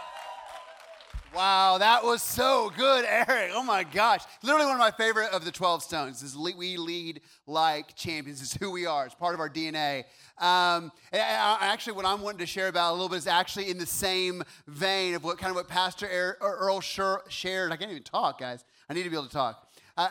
Wow, 1.35 1.79
that 1.79 2.03
was 2.03 2.21
so 2.21 2.71
good, 2.77 3.05
Eric. 3.09 3.51
Oh 3.55 3.63
my 3.63 3.83
gosh. 3.83 4.21
Literally 4.43 4.67
one 4.67 4.75
of 4.75 4.79
my 4.79 4.91
favorite 4.91 5.31
of 5.31 5.43
the 5.43 5.51
12 5.51 5.81
stones 5.81 6.21
is 6.21 6.37
we 6.37 6.77
lead 6.77 7.21
like 7.47 7.95
champions. 7.95 8.39
It's 8.43 8.53
who 8.53 8.69
we 8.69 8.85
are. 8.85 9.07
It's 9.07 9.15
part 9.15 9.33
of 9.33 9.39
our 9.39 9.49
DNA. 9.49 10.03
Um, 10.37 10.91
actually, 11.11 11.93
what 11.93 12.05
I'm 12.05 12.21
wanting 12.21 12.39
to 12.39 12.45
share 12.45 12.67
about 12.67 12.91
a 12.91 12.93
little 12.93 13.09
bit 13.09 13.17
is 13.17 13.27
actually 13.27 13.71
in 13.71 13.79
the 13.79 13.85
same 13.85 14.43
vein 14.67 15.15
of 15.15 15.23
what 15.23 15.39
kind 15.39 15.49
of 15.49 15.55
what 15.55 15.67
Pastor 15.67 16.07
Earl 16.39 16.81
shared. 16.81 17.71
I 17.71 17.77
can't 17.77 17.89
even 17.89 18.03
talk, 18.03 18.39
guys. 18.39 18.63
I 18.87 18.93
need 18.93 19.03
to 19.03 19.09
be 19.09 19.15
able 19.15 19.25
to 19.25 19.33
talk. 19.33 19.67
Uh, 19.97 20.09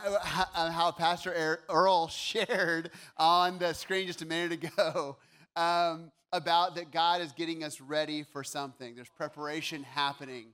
uh 0.54 0.70
how 0.72 0.90
Pastor 0.90 1.60
Earl 1.68 2.08
shared 2.08 2.90
on 3.16 3.58
the 3.58 3.74
screen 3.74 4.08
just 4.08 4.22
a 4.22 4.26
minute 4.26 4.64
ago 4.64 5.18
um, 5.54 6.10
about 6.32 6.74
that 6.74 6.90
God 6.90 7.20
is 7.20 7.30
getting 7.30 7.62
us 7.62 7.80
ready 7.80 8.24
for 8.24 8.42
something. 8.42 8.96
There's 8.96 9.10
preparation 9.10 9.84
happening. 9.84 10.46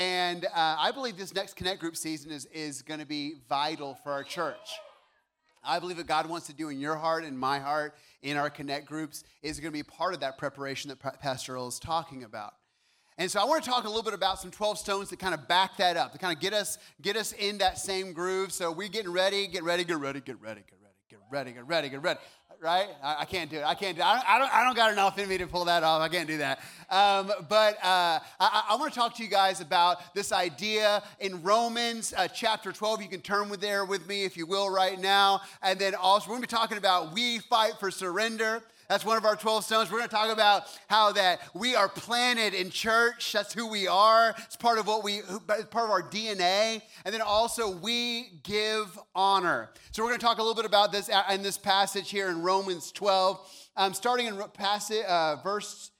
And 0.00 0.46
uh, 0.46 0.76
I 0.78 0.92
believe 0.92 1.18
this 1.18 1.34
next 1.34 1.56
Connect 1.56 1.78
Group 1.78 1.94
season 1.94 2.32
is, 2.32 2.46
is 2.46 2.80
going 2.80 3.00
to 3.00 3.06
be 3.06 3.34
vital 3.50 3.98
for 4.02 4.12
our 4.12 4.24
church. 4.24 4.56
I 5.62 5.78
believe 5.78 5.98
what 5.98 6.06
God 6.06 6.26
wants 6.26 6.46
to 6.46 6.54
do 6.54 6.70
in 6.70 6.80
your 6.80 6.96
heart 6.96 7.22
and 7.22 7.38
my 7.38 7.58
heart 7.58 7.94
in 8.22 8.38
our 8.38 8.48
Connect 8.48 8.86
groups 8.86 9.24
is 9.42 9.60
going 9.60 9.70
to 9.70 9.78
be 9.78 9.82
part 9.82 10.14
of 10.14 10.20
that 10.20 10.38
preparation 10.38 10.88
that 10.88 11.20
Pastor 11.20 11.54
Earl 11.54 11.68
is 11.68 11.78
talking 11.78 12.24
about. 12.24 12.54
And 13.18 13.30
so 13.30 13.42
I 13.42 13.44
want 13.44 13.62
to 13.62 13.68
talk 13.68 13.84
a 13.84 13.88
little 13.88 14.02
bit 14.02 14.14
about 14.14 14.40
some 14.40 14.50
12 14.50 14.78
stones 14.78 15.10
that 15.10 15.18
kind 15.18 15.34
of 15.34 15.46
back 15.46 15.76
that 15.76 15.98
up, 15.98 16.12
to 16.12 16.18
kind 16.18 16.34
of 16.34 16.40
get 16.40 16.54
us, 16.54 16.78
get 17.02 17.16
us 17.16 17.32
in 17.32 17.58
that 17.58 17.76
same 17.76 18.14
groove. 18.14 18.52
So 18.52 18.72
we're 18.72 18.88
getting 18.88 19.12
ready, 19.12 19.48
get 19.48 19.64
ready, 19.64 19.84
get 19.84 19.98
ready, 19.98 20.22
get 20.22 20.40
ready, 20.40 20.62
get 20.66 20.78
ready, 20.82 20.94
get 21.10 21.20
ready, 21.30 21.52
get 21.52 21.66
ready, 21.66 21.88
get 21.90 22.02
ready 22.02 22.20
right? 22.60 22.88
I, 23.02 23.20
I, 23.20 23.24
can't 23.24 23.50
do 23.50 23.56
it. 23.56 23.64
I 23.64 23.74
can't 23.74 23.96
do 23.96 24.02
it. 24.02 24.06
I 24.06 24.14
don't, 24.14 24.28
I 24.28 24.38
don't, 24.38 24.54
I 24.54 24.64
don't 24.64 24.76
got 24.76 24.92
enough 24.92 25.18
in 25.18 25.28
me 25.28 25.38
to 25.38 25.46
pull 25.46 25.64
that 25.64 25.82
off. 25.82 26.02
I 26.02 26.08
can't 26.08 26.28
do 26.28 26.36
that. 26.38 26.60
Um, 26.90 27.32
but 27.48 27.76
uh, 27.76 28.20
I, 28.38 28.64
I 28.70 28.76
want 28.76 28.92
to 28.92 28.98
talk 28.98 29.14
to 29.16 29.22
you 29.22 29.30
guys 29.30 29.60
about 29.60 30.14
this 30.14 30.30
idea 30.30 31.02
in 31.20 31.42
Romans 31.42 32.12
uh, 32.16 32.28
chapter 32.28 32.70
12. 32.70 33.02
You 33.02 33.08
can 33.08 33.22
turn 33.22 33.48
with 33.48 33.60
there 33.60 33.84
with 33.84 34.06
me 34.06 34.24
if 34.24 34.36
you 34.36 34.44
will 34.44 34.68
right 34.68 35.00
now. 35.00 35.40
And 35.62 35.78
then 35.78 35.94
also, 35.94 36.28
we're 36.28 36.36
going 36.36 36.42
to 36.42 36.48
be 36.48 36.56
talking 36.56 36.78
about 36.78 37.14
we 37.14 37.38
fight 37.38 37.72
for 37.80 37.90
surrender. 37.90 38.62
That's 38.90 39.04
one 39.04 39.16
of 39.16 39.24
our 39.24 39.36
12 39.36 39.64
stones. 39.64 39.88
We're 39.88 39.98
going 39.98 40.08
to 40.08 40.16
talk 40.16 40.32
about 40.32 40.64
how 40.88 41.12
that 41.12 41.42
we 41.54 41.76
are 41.76 41.88
planted 41.88 42.54
in 42.54 42.70
church. 42.70 43.32
That's 43.32 43.54
who 43.54 43.68
we 43.68 43.86
are. 43.86 44.34
It's 44.36 44.56
part 44.56 44.80
of 44.80 44.88
what 44.88 45.04
we, 45.04 45.18
it's 45.18 45.70
part 45.70 45.84
of 45.84 45.92
our 45.92 46.02
DNA. 46.02 46.82
And 47.04 47.14
then 47.14 47.20
also 47.20 47.70
we 47.70 48.40
give 48.42 48.98
honor. 49.14 49.70
So 49.92 50.02
we're 50.02 50.08
going 50.08 50.18
to 50.18 50.26
talk 50.26 50.38
a 50.38 50.42
little 50.42 50.56
bit 50.56 50.64
about 50.64 50.90
this 50.90 51.08
in 51.30 51.40
this 51.44 51.56
passage 51.56 52.10
here 52.10 52.30
in 52.30 52.42
Romans 52.42 52.90
12, 52.90 53.68
um, 53.76 53.94
starting 53.94 54.26
in 54.26 54.42
passage, 54.54 55.04
uh, 55.06 55.36
verse, 55.36 55.92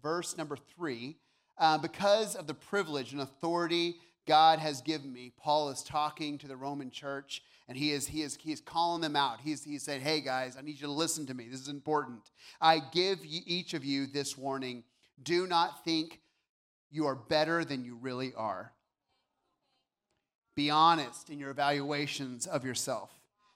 verse 0.00 0.38
number 0.38 0.56
three. 0.76 1.16
Uh, 1.58 1.78
because 1.78 2.36
of 2.36 2.46
the 2.46 2.54
privilege 2.54 3.10
and 3.10 3.22
authority 3.22 3.96
God 4.28 4.60
has 4.60 4.82
given 4.82 5.12
me, 5.12 5.32
Paul 5.36 5.70
is 5.70 5.82
talking 5.82 6.38
to 6.38 6.46
the 6.46 6.56
Roman 6.56 6.92
church 6.92 7.42
and 7.70 7.78
he 7.78 7.92
is, 7.92 8.08
he 8.08 8.22
is, 8.22 8.36
he 8.42 8.50
is 8.50 8.60
calling 8.60 9.00
them 9.00 9.14
out. 9.14 9.38
He's, 9.40 9.62
he's 9.62 9.84
saying, 9.84 10.00
hey 10.00 10.20
guys, 10.20 10.56
I 10.58 10.60
need 10.60 10.80
you 10.80 10.88
to 10.88 10.92
listen 10.92 11.24
to 11.26 11.34
me. 11.34 11.46
This 11.48 11.60
is 11.60 11.68
important. 11.68 12.32
I 12.60 12.80
give 12.80 13.20
each 13.24 13.74
of 13.74 13.84
you 13.84 14.08
this 14.08 14.36
warning. 14.36 14.82
Do 15.22 15.46
not 15.46 15.84
think 15.84 16.18
you 16.90 17.06
are 17.06 17.14
better 17.14 17.64
than 17.64 17.84
you 17.84 17.94
really 17.94 18.34
are. 18.36 18.72
Be 20.56 20.68
honest 20.68 21.30
in 21.30 21.38
your 21.38 21.50
evaluations 21.50 22.44
of 22.44 22.64
yourself, 22.64 23.12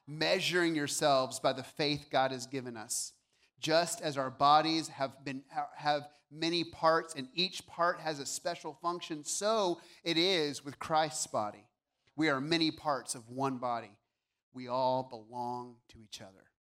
measuring 0.06 0.76
yourselves 0.76 1.40
by 1.40 1.52
the 1.52 1.64
faith 1.64 2.06
God 2.12 2.30
has 2.30 2.47
given 2.47 2.76
us. 2.76 3.14
Just 3.59 4.00
as 4.00 4.16
our 4.16 4.30
bodies 4.30 4.87
have 4.87 5.25
been 5.25 5.42
have 5.76 6.06
many 6.30 6.62
parts 6.62 7.16
and 7.16 7.26
each 7.35 7.66
part 7.66 7.99
has 7.99 8.21
a 8.21 8.26
special 8.26 8.78
function, 8.80 9.25
so 9.25 9.80
it 10.04 10.16
is 10.16 10.64
with 10.64 10.78
Christ's 10.78 11.26
body. 11.26 11.66
We 12.14 12.28
are 12.28 12.40
many 12.40 12.71
parts 12.71 13.16
of 13.16 13.28
one 13.28 13.59
body 13.59 13.90
we 14.54 14.68
all 14.68 15.02
belong 15.02 15.76
to 15.88 15.99
each 16.00 16.20
other. 16.20 16.53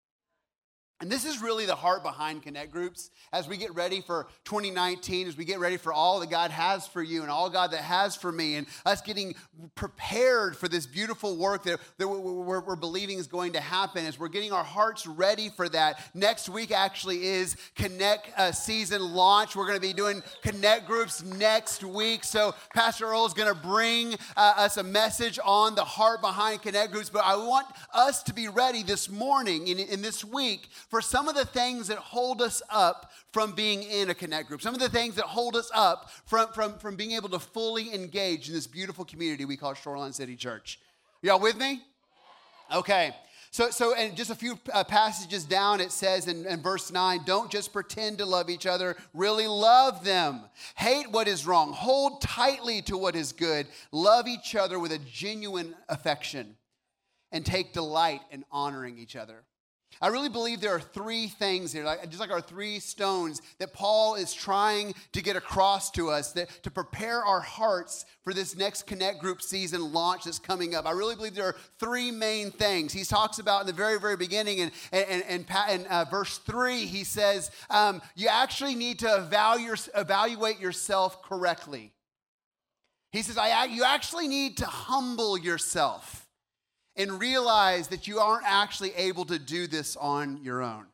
And 1.01 1.10
this 1.10 1.25
is 1.25 1.41
really 1.41 1.65
the 1.65 1.75
heart 1.75 2.03
behind 2.03 2.43
Connect 2.43 2.72
Groups 2.72 3.10
as 3.34 3.48
we 3.48 3.58
get 3.58 3.74
ready 3.74 4.01
for 4.01 4.27
2019, 4.46 5.27
as 5.27 5.36
we 5.36 5.46
get 5.46 5.58
ready 5.58 5.77
for 5.77 5.91
all 5.91 6.20
that 6.20 6.29
God 6.29 6.51
has 6.51 6.86
for 6.86 7.01
you 7.01 7.24
and 7.24 7.31
all 7.31 7.50
God 7.50 7.72
that 7.72 7.81
has 7.81 8.15
for 8.15 8.31
me, 8.31 8.55
and 8.55 8.67
us 8.86 9.01
getting 9.01 9.34
prepared 9.74 10.55
for 10.55 10.67
this 10.67 10.86
beautiful 10.86 11.38
work 11.38 11.63
that, 11.63 11.79
that 11.98 12.08
we're, 12.08 12.62
we're 12.62 12.75
believing 12.75 13.17
is 13.17 13.25
going 13.25 13.53
to 13.53 13.60
happen, 13.60 14.05
as 14.05 14.20
we're 14.20 14.27
getting 14.27 14.51
our 14.51 14.63
hearts 14.63 15.08
ready 15.08 15.50
for 15.50 15.67
that. 15.70 16.00
Next 16.13 16.50
week 16.50 16.72
actually 16.72 17.25
is 17.25 17.58
Connect 17.75 18.29
uh, 18.38 18.51
season 18.51 19.01
launch. 19.01 19.55
We're 19.55 19.65
going 19.65 19.81
to 19.81 19.88
be 19.88 19.93
doing 19.93 20.22
Connect 20.43 20.86
Groups 20.86 21.24
next 21.24 21.84
week. 21.84 22.24
So 22.24 22.53
Pastor 22.75 23.08
Earl 23.08 23.25
is 23.25 23.34
going 23.34 23.51
to 23.51 23.60
bring 23.60 24.13
uh, 24.38 24.53
us 24.55 24.77
a 24.77 24.84
message 24.84 25.39
on 25.43 25.74
the 25.74 25.84
heart 25.84 26.22
behind 26.22 26.62
Connect 26.62 26.91
Groups, 26.91 27.10
but 27.10 27.24
I 27.25 27.38
want 27.38 27.65
us 27.91 28.22
to 28.24 28.36
be 28.36 28.50
ready 28.50 28.84
this 28.84 29.10
morning 29.10 29.67
in, 29.67 29.79
in 29.79 30.03
this 30.03 30.24
week 30.24 30.70
for 30.91 31.01
some 31.01 31.29
of 31.29 31.36
the 31.36 31.45
things 31.45 31.88
that 31.88 31.98
hold 31.98 32.41
us 32.41 32.62
up 32.69 33.12
from 33.31 33.53
being 33.53 33.81
in 33.81 34.10
a 34.10 34.13
connect 34.13 34.50
group, 34.50 34.62
some 34.62 34.74
of 34.74 34.81
the 34.81 34.89
things 34.89 35.15
that 35.15 35.24
hold 35.24 35.55
us 35.55 35.71
up 35.74 36.12
from, 36.25 36.51
from, 36.51 36.77
from 36.77 36.98
being 36.98 37.13
able 37.13 37.29
to 37.29 37.39
fully 37.39 37.95
engage 37.95 38.50
in 38.50 38.53
this 38.53 38.67
beautiful 38.67 39.05
community 39.05 39.45
we 39.45 39.55
call 39.55 39.74
Shoreline 39.74 40.12
City 40.12 40.36
Church. 40.36 40.79
Y'all 41.21 41.39
with 41.39 41.55
me? 41.55 41.81
Okay. 42.74 43.15
So, 43.51 43.69
so, 43.69 43.95
and 43.95 44.17
just 44.17 44.31
a 44.31 44.36
few 44.36 44.60
uh, 44.74 44.83
passages 44.83 45.45
down, 45.45 45.79
it 45.79 45.93
says 45.93 46.27
in, 46.27 46.45
in 46.45 46.62
verse 46.62 46.91
9, 46.91 47.21
don't 47.25 47.50
just 47.50 47.71
pretend 47.71 48.17
to 48.17 48.25
love 48.25 48.50
each 48.50 48.65
other, 48.65 48.98
really 49.13 49.48
love 49.48 50.03
them. 50.03 50.41
Hate 50.75 51.10
what 51.10 51.29
is 51.29 51.48
wrong, 51.48 51.71
hold 51.71 52.21
tightly 52.21 52.81
to 52.83 52.98
what 52.98 53.15
is 53.15 53.31
good, 53.31 53.67
love 53.93 54.27
each 54.27 54.55
other 54.55 54.77
with 54.77 54.91
a 54.91 55.00
genuine 55.00 55.74
affection, 55.88 56.57
and 57.31 57.45
take 57.45 57.71
delight 57.71 58.21
in 58.29 58.43
honoring 58.51 58.98
each 58.98 59.15
other. 59.15 59.43
I 60.01 60.08
really 60.08 60.29
believe 60.29 60.62
there 60.62 60.74
are 60.74 60.79
three 60.79 61.27
things 61.27 61.72
here, 61.72 61.84
like, 61.84 62.03
just 62.10 62.20
like 62.20 62.31
our 62.31 62.41
three 62.41 62.79
stones, 62.79 63.39
that 63.60 63.72
Paul 63.72 64.15
is 64.15 64.34
trying 64.34 64.96
to 65.12 65.22
get 65.22 65.36
across 65.36 65.91
to 65.91 66.10
us 66.10 66.31
that, 66.31 66.50
to 66.63 66.72
prepare 66.72 67.24
our 67.24 67.39
hearts 67.39 68.05
for 68.24 68.34
this 68.34 68.58
next 68.58 68.88
Connect 68.88 69.20
Group 69.20 69.43
season 69.43 69.93
launch 69.93 70.24
that's 70.24 70.39
coming 70.39 70.74
up. 70.74 70.88
I 70.88 70.91
really 70.91 71.15
believe 71.15 71.36
there 71.36 71.46
are 71.46 71.55
three 71.77 72.10
main 72.10 72.50
things. 72.50 72.93
He 72.93 73.03
talks 73.03 73.38
about 73.38 73.62
in 73.62 73.67
the 73.67 73.74
very, 73.74 74.00
very 74.00 74.17
beginning, 74.17 74.62
and 74.62 74.72
in, 74.91 75.46
in, 75.70 75.86
uh, 75.88 76.05
verse 76.10 76.39
three, 76.39 76.86
he 76.86 77.03
says, 77.03 77.51
um, 77.70 78.01
You 78.15 78.27
actually 78.27 78.74
need 78.74 78.98
to 79.00 79.15
evaluate, 79.17 79.88
evaluate 79.96 80.60
yourself 80.60 81.22
correctly. 81.22 81.93
He 83.12 83.22
says, 83.22 83.38
I, 83.38 83.65
You 83.65 83.84
actually 83.84 84.27
need 84.27 84.58
to 84.58 84.65
humble 84.65 85.38
yourself 85.38 86.21
and 86.95 87.19
realize 87.19 87.88
that 87.89 88.07
you 88.07 88.19
aren't 88.19 88.45
actually 88.45 88.93
able 88.95 89.25
to 89.25 89.39
do 89.39 89.67
this 89.67 89.95
on 89.95 90.39
your 90.43 90.62
own. 90.62 90.86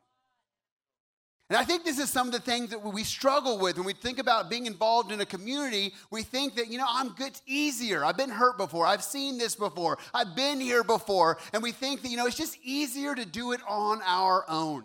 And 1.50 1.58
I 1.58 1.64
think 1.64 1.86
this 1.86 1.98
is 1.98 2.10
some 2.10 2.28
of 2.28 2.34
the 2.34 2.42
things 2.42 2.72
that 2.72 2.84
we 2.84 3.06
struggle 3.06 3.58
with 3.58 3.78
when 3.78 3.86
we 3.86 3.94
think 3.94 4.20
about 4.20 4.50
being 4.50 4.66
involved 4.66 5.14
in 5.14 5.22
a 5.22 5.26
community. 5.26 5.94
We 6.12 6.22
think 6.22 6.56
that, 6.56 6.68
you 6.68 6.78
know, 6.78 6.86
I'm 6.88 7.10
good, 7.10 7.28
it's 7.28 7.42
easier. 7.46 8.04
I've 8.04 8.18
been 8.18 8.30
hurt 8.30 8.58
before. 8.58 8.86
I've 8.86 9.04
seen 9.04 9.38
this 9.38 9.56
before. 9.56 9.98
I've 10.14 10.36
been 10.36 10.60
here 10.60 10.84
before. 10.84 11.38
And 11.54 11.64
we 11.64 11.72
think 11.72 12.02
that, 12.02 12.10
you 12.10 12.18
know, 12.18 12.28
it's 12.28 12.36
just 12.36 12.58
easier 12.64 13.16
to 13.16 13.26
do 13.26 13.54
it 13.54 13.62
on 13.66 14.02
our 14.06 14.44
own. 14.50 14.84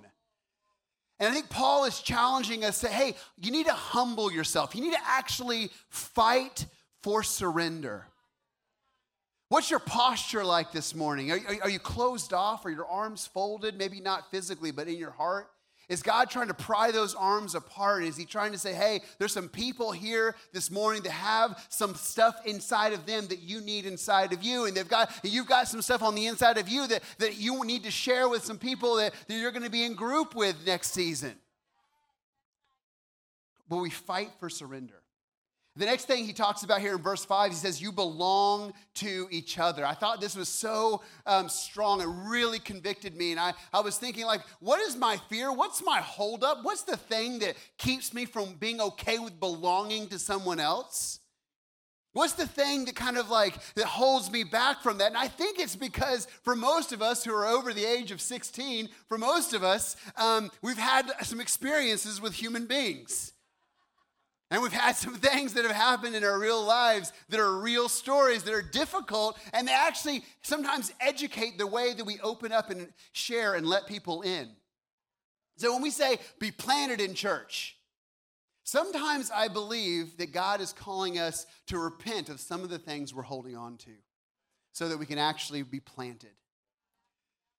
And 1.18 1.28
I 1.28 1.34
think 1.34 1.50
Paul 1.50 1.84
is 1.84 2.00
challenging 2.00 2.64
us 2.64 2.80
to, 2.80 2.88
hey, 2.88 3.16
you 3.40 3.50
need 3.50 3.66
to 3.66 3.72
humble 3.72 4.30
yourself. 4.30 4.74
You 4.76 4.82
need 4.82 4.94
to 4.94 5.04
actually 5.04 5.70
fight 5.88 6.66
for 7.02 7.24
surrender. 7.24 8.06
What's 9.52 9.68
your 9.68 9.80
posture 9.80 10.46
like 10.46 10.72
this 10.72 10.94
morning? 10.94 11.30
Are, 11.30 11.36
are, 11.36 11.56
are, 11.64 11.68
you 11.68 11.78
closed 11.78 12.32
off? 12.32 12.64
Are 12.64 12.70
your 12.70 12.86
arms 12.86 13.26
folded? 13.26 13.76
Maybe 13.76 14.00
not 14.00 14.30
physically, 14.30 14.70
but 14.70 14.88
in 14.88 14.96
your 14.96 15.10
heart? 15.10 15.50
Is 15.90 16.02
God 16.02 16.30
trying 16.30 16.48
to 16.48 16.54
pry 16.54 16.90
those 16.90 17.14
arms 17.14 17.54
apart? 17.54 18.02
Is 18.02 18.16
He 18.16 18.24
trying 18.24 18.52
to 18.52 18.58
say, 18.58 18.72
hey, 18.72 19.02
there's 19.18 19.34
some 19.34 19.50
people 19.50 19.92
here 19.92 20.34
this 20.54 20.70
morning 20.70 21.02
that 21.02 21.12
have 21.12 21.66
some 21.68 21.94
stuff 21.96 22.34
inside 22.46 22.94
of 22.94 23.04
them 23.04 23.26
that 23.26 23.40
you 23.40 23.60
need 23.60 23.84
inside 23.84 24.32
of 24.32 24.42
you? 24.42 24.64
And 24.64 24.74
they've 24.74 24.88
got, 24.88 25.12
you've 25.22 25.48
got 25.48 25.68
some 25.68 25.82
stuff 25.82 26.02
on 26.02 26.14
the 26.14 26.28
inside 26.28 26.56
of 26.56 26.66
you 26.70 26.86
that, 26.86 27.02
that 27.18 27.36
you 27.36 27.62
need 27.66 27.84
to 27.84 27.90
share 27.90 28.30
with 28.30 28.46
some 28.46 28.56
people 28.56 28.96
that, 28.96 29.12
that 29.28 29.34
you're 29.34 29.52
going 29.52 29.64
to 29.64 29.70
be 29.70 29.84
in 29.84 29.92
group 29.92 30.34
with 30.34 30.56
next 30.64 30.92
season. 30.92 31.34
But 33.68 33.76
we 33.76 33.90
fight 33.90 34.30
for 34.40 34.48
surrender. 34.48 35.01
The 35.74 35.86
next 35.86 36.04
thing 36.04 36.26
he 36.26 36.34
talks 36.34 36.64
about 36.64 36.82
here 36.82 36.94
in 36.94 37.00
verse 37.00 37.24
5, 37.24 37.50
he 37.50 37.56
says, 37.56 37.80
You 37.80 37.92
belong 37.92 38.74
to 38.96 39.26
each 39.30 39.58
other. 39.58 39.86
I 39.86 39.94
thought 39.94 40.20
this 40.20 40.36
was 40.36 40.50
so 40.50 41.02
um, 41.24 41.48
strong. 41.48 42.02
It 42.02 42.08
really 42.08 42.58
convicted 42.58 43.16
me. 43.16 43.30
And 43.30 43.40
I, 43.40 43.54
I 43.72 43.80
was 43.80 43.96
thinking, 43.96 44.26
like, 44.26 44.42
what 44.60 44.80
is 44.82 44.96
my 44.96 45.16
fear? 45.30 45.50
What's 45.50 45.82
my 45.82 46.00
holdup? 46.00 46.58
What's 46.62 46.82
the 46.82 46.98
thing 46.98 47.38
that 47.38 47.56
keeps 47.78 48.12
me 48.12 48.26
from 48.26 48.54
being 48.54 48.82
okay 48.82 49.18
with 49.18 49.40
belonging 49.40 50.08
to 50.08 50.18
someone 50.18 50.60
else? 50.60 51.20
What's 52.12 52.34
the 52.34 52.46
thing 52.46 52.84
that 52.84 52.94
kind 52.94 53.16
of 53.16 53.30
like 53.30 53.54
that 53.74 53.86
holds 53.86 54.30
me 54.30 54.44
back 54.44 54.82
from 54.82 54.98
that? 54.98 55.08
And 55.08 55.16
I 55.16 55.28
think 55.28 55.58
it's 55.58 55.76
because 55.76 56.26
for 56.42 56.54
most 56.54 56.92
of 56.92 57.00
us 57.00 57.24
who 57.24 57.32
are 57.34 57.46
over 57.46 57.72
the 57.72 57.86
age 57.86 58.10
of 58.10 58.20
16, 58.20 58.90
for 59.08 59.16
most 59.16 59.54
of 59.54 59.64
us, 59.64 59.96
um, 60.18 60.50
we've 60.60 60.76
had 60.76 61.10
some 61.22 61.40
experiences 61.40 62.20
with 62.20 62.34
human 62.34 62.66
beings. 62.66 63.31
And 64.52 64.60
we've 64.60 64.70
had 64.70 64.96
some 64.96 65.14
things 65.14 65.54
that 65.54 65.64
have 65.64 65.74
happened 65.74 66.14
in 66.14 66.22
our 66.24 66.38
real 66.38 66.62
lives 66.62 67.10
that 67.30 67.40
are 67.40 67.56
real 67.56 67.88
stories 67.88 68.42
that 68.42 68.52
are 68.52 68.60
difficult, 68.60 69.38
and 69.54 69.66
they 69.66 69.72
actually 69.72 70.26
sometimes 70.42 70.92
educate 71.00 71.56
the 71.56 71.66
way 71.66 71.94
that 71.94 72.04
we 72.04 72.20
open 72.20 72.52
up 72.52 72.68
and 72.68 72.92
share 73.12 73.54
and 73.54 73.66
let 73.66 73.86
people 73.86 74.20
in. 74.20 74.50
So 75.56 75.72
when 75.72 75.80
we 75.80 75.90
say 75.90 76.18
be 76.38 76.50
planted 76.50 77.00
in 77.00 77.14
church, 77.14 77.78
sometimes 78.62 79.30
I 79.34 79.48
believe 79.48 80.18
that 80.18 80.34
God 80.34 80.60
is 80.60 80.74
calling 80.74 81.18
us 81.18 81.46
to 81.68 81.78
repent 81.78 82.28
of 82.28 82.38
some 82.38 82.62
of 82.62 82.68
the 82.68 82.78
things 82.78 83.14
we're 83.14 83.22
holding 83.22 83.56
on 83.56 83.78
to 83.78 83.92
so 84.72 84.86
that 84.90 84.98
we 84.98 85.06
can 85.06 85.18
actually 85.18 85.62
be 85.62 85.80
planted. 85.80 86.32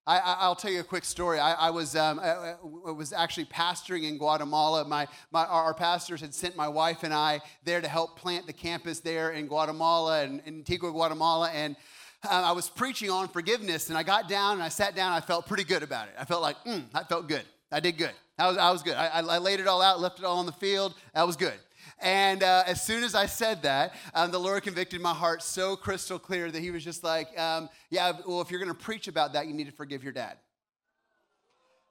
I, 0.06 0.48
will 0.50 0.56
tell 0.56 0.72
you 0.72 0.82
a 0.82 0.84
quick 0.84 1.06
story. 1.06 1.40
I, 1.40 1.54
I 1.54 1.70
was, 1.70 1.96
um, 1.96 2.20
I, 2.20 2.56
I, 2.88 2.92
was 2.92 3.14
actually 3.14 3.46
pastoring 3.46 4.04
in 4.04 4.18
Guatemala. 4.18 4.86
My, 4.86 5.08
my, 5.32 5.46
our 5.46 5.74
pastors 5.74 6.20
had 6.20 6.34
sent 6.34 6.58
my 6.58 6.68
wife 6.68 7.04
and 7.04 7.14
I 7.14 7.40
there 7.64 7.80
to 7.80 7.88
help 7.88 8.20
plant 8.20 8.46
the 8.46 8.52
campus 8.52 9.00
there 9.00 9.32
in 9.32 9.48
Guatemala 9.48 10.24
and 10.24 10.42
in 10.46 10.56
Antigua, 10.56 10.92
Guatemala. 10.92 11.50
And 11.52 11.78
uh, 12.26 12.30
I 12.32 12.52
was 12.52 12.70
preaching 12.70 13.10
on 13.10 13.30
forgiveness. 13.30 13.88
And 13.88 13.98
I 13.98 14.04
got 14.04 14.28
down 14.28 14.56
and 14.56 14.64
I 14.64 14.70
sat 14.70 14.94
down. 14.94 15.14
I 15.14 15.22
felt 15.22 15.48
pretty 15.48 15.64
good 15.64 15.84
about 15.84 16.10
it. 16.10 16.16
I 16.20 16.26
felt 16.26 16.42
like, 16.42 16.58
mm, 16.66 16.84
I 16.94 17.04
felt 17.04 17.30
good. 17.30 17.44
I 17.72 17.80
did 17.80 17.98
good. 17.98 18.12
I 18.38 18.48
was, 18.48 18.58
I 18.58 18.72
was 18.72 18.84
good. 18.84 18.96
I, 18.96 19.20
I 19.20 19.38
laid 19.38 19.62
it 19.62 19.68
all 19.68 19.82
out, 19.82 20.02
left 20.02 20.20
it 20.20 20.26
all 20.26 20.40
on 20.40 20.46
the 20.46 20.52
field. 20.52 20.96
That 21.14 21.26
was 21.26 21.38
good. 21.38 21.54
And 22.00 22.44
uh, 22.44 22.64
as 22.68 22.82
soon 22.82 23.04
as 23.04 23.16
I 23.16 23.26
said 23.26 23.64
that, 23.64 23.96
um, 24.14 24.32
the 24.32 24.40
Lord 24.40 24.64
convicted 24.64 25.02
my 25.02 25.14
heart 25.14 25.42
so 25.44 25.76
crystal 25.76 26.20
clear 26.20 26.52
that 26.52 26.60
He 26.60 26.72
was 26.72 26.84
just 26.84 27.04
like, 27.04 27.38
um, 27.40 27.70
Yeah, 27.90 28.14
well, 28.28 28.42
if 28.42 28.52
you're 28.52 28.60
going 28.60 28.76
to 28.76 28.84
preach 28.84 29.08
about 29.08 29.34
that, 29.34 29.48
you 29.48 29.54
need 29.54 29.66
to 29.68 29.72
forgive 29.72 30.04
your 30.04 30.14
dad. 30.14 30.38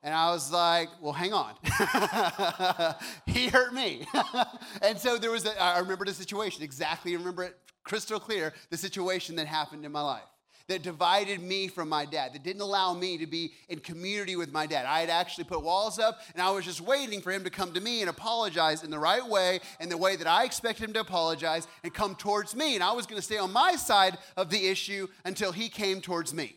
And 0.05 0.13
I 0.13 0.33
was 0.33 0.51
like, 0.51 0.89
well, 1.01 1.13
hang 1.13 1.33
on. 1.33 1.55
he 3.27 3.47
hurt 3.47 3.73
me. 3.73 4.05
and 4.83 4.99
so 4.99 5.17
there 5.17 5.31
was, 5.31 5.47
a, 5.47 5.63
I 5.63 5.79
remember 5.79 6.05
the 6.05 6.13
situation, 6.13 6.65
exactly 6.65 7.13
I 7.13 7.19
remember 7.19 7.45
it 7.45 7.57
crystal 7.85 8.19
clear, 8.19 8.53
the 8.71 8.77
situation 8.77 9.37
that 9.37 9.47
happened 9.47 9.85
in 9.85 9.93
my 9.93 10.01
life 10.01 10.32
that 10.73 10.83
divided 10.83 11.43
me 11.43 11.69
from 11.69 11.89
my 11.89 12.05
dad, 12.05 12.33
that 12.33 12.43
didn't 12.43 12.63
allow 12.63 12.95
me 12.95 13.19
to 13.19 13.27
be 13.27 13.53
in 13.69 13.79
community 13.79 14.37
with 14.37 14.53
my 14.53 14.67
dad. 14.67 14.87
I 14.87 15.01
had 15.01 15.11
actually 15.11 15.45
put 15.45 15.63
walls 15.63 15.99
up 15.99 16.21
and 16.33 16.43
I 16.43 16.51
was 16.51 16.65
just 16.65 16.81
waiting 16.81 17.21
for 17.21 17.31
him 17.31 17.45
to 17.45 17.51
come 17.51 17.73
to 17.75 17.81
me 17.81 18.01
and 18.01 18.09
apologize 18.09 18.83
in 18.83 18.91
the 18.91 18.99
right 18.99 19.27
way, 19.27 19.61
in 19.81 19.91
the 19.91 19.99
way 19.99 20.17
that 20.17 20.27
I 20.27 20.45
expected 20.45 20.85
him 20.85 20.93
to 20.95 21.01
apologize 21.01 21.67
and 21.85 21.93
come 21.93 22.15
towards 22.15 22.57
me. 22.57 22.75
And 22.75 22.83
I 22.83 22.93
was 22.93 23.07
going 23.07 23.19
to 23.19 23.25
stay 23.25 23.39
on 23.39 23.53
my 23.53 23.77
side 23.77 24.17
of 24.37 24.49
the 24.49 24.67
issue 24.69 25.09
until 25.25 25.53
he 25.53 25.69
came 25.69 26.01
towards 26.01 26.33
me. 26.33 26.57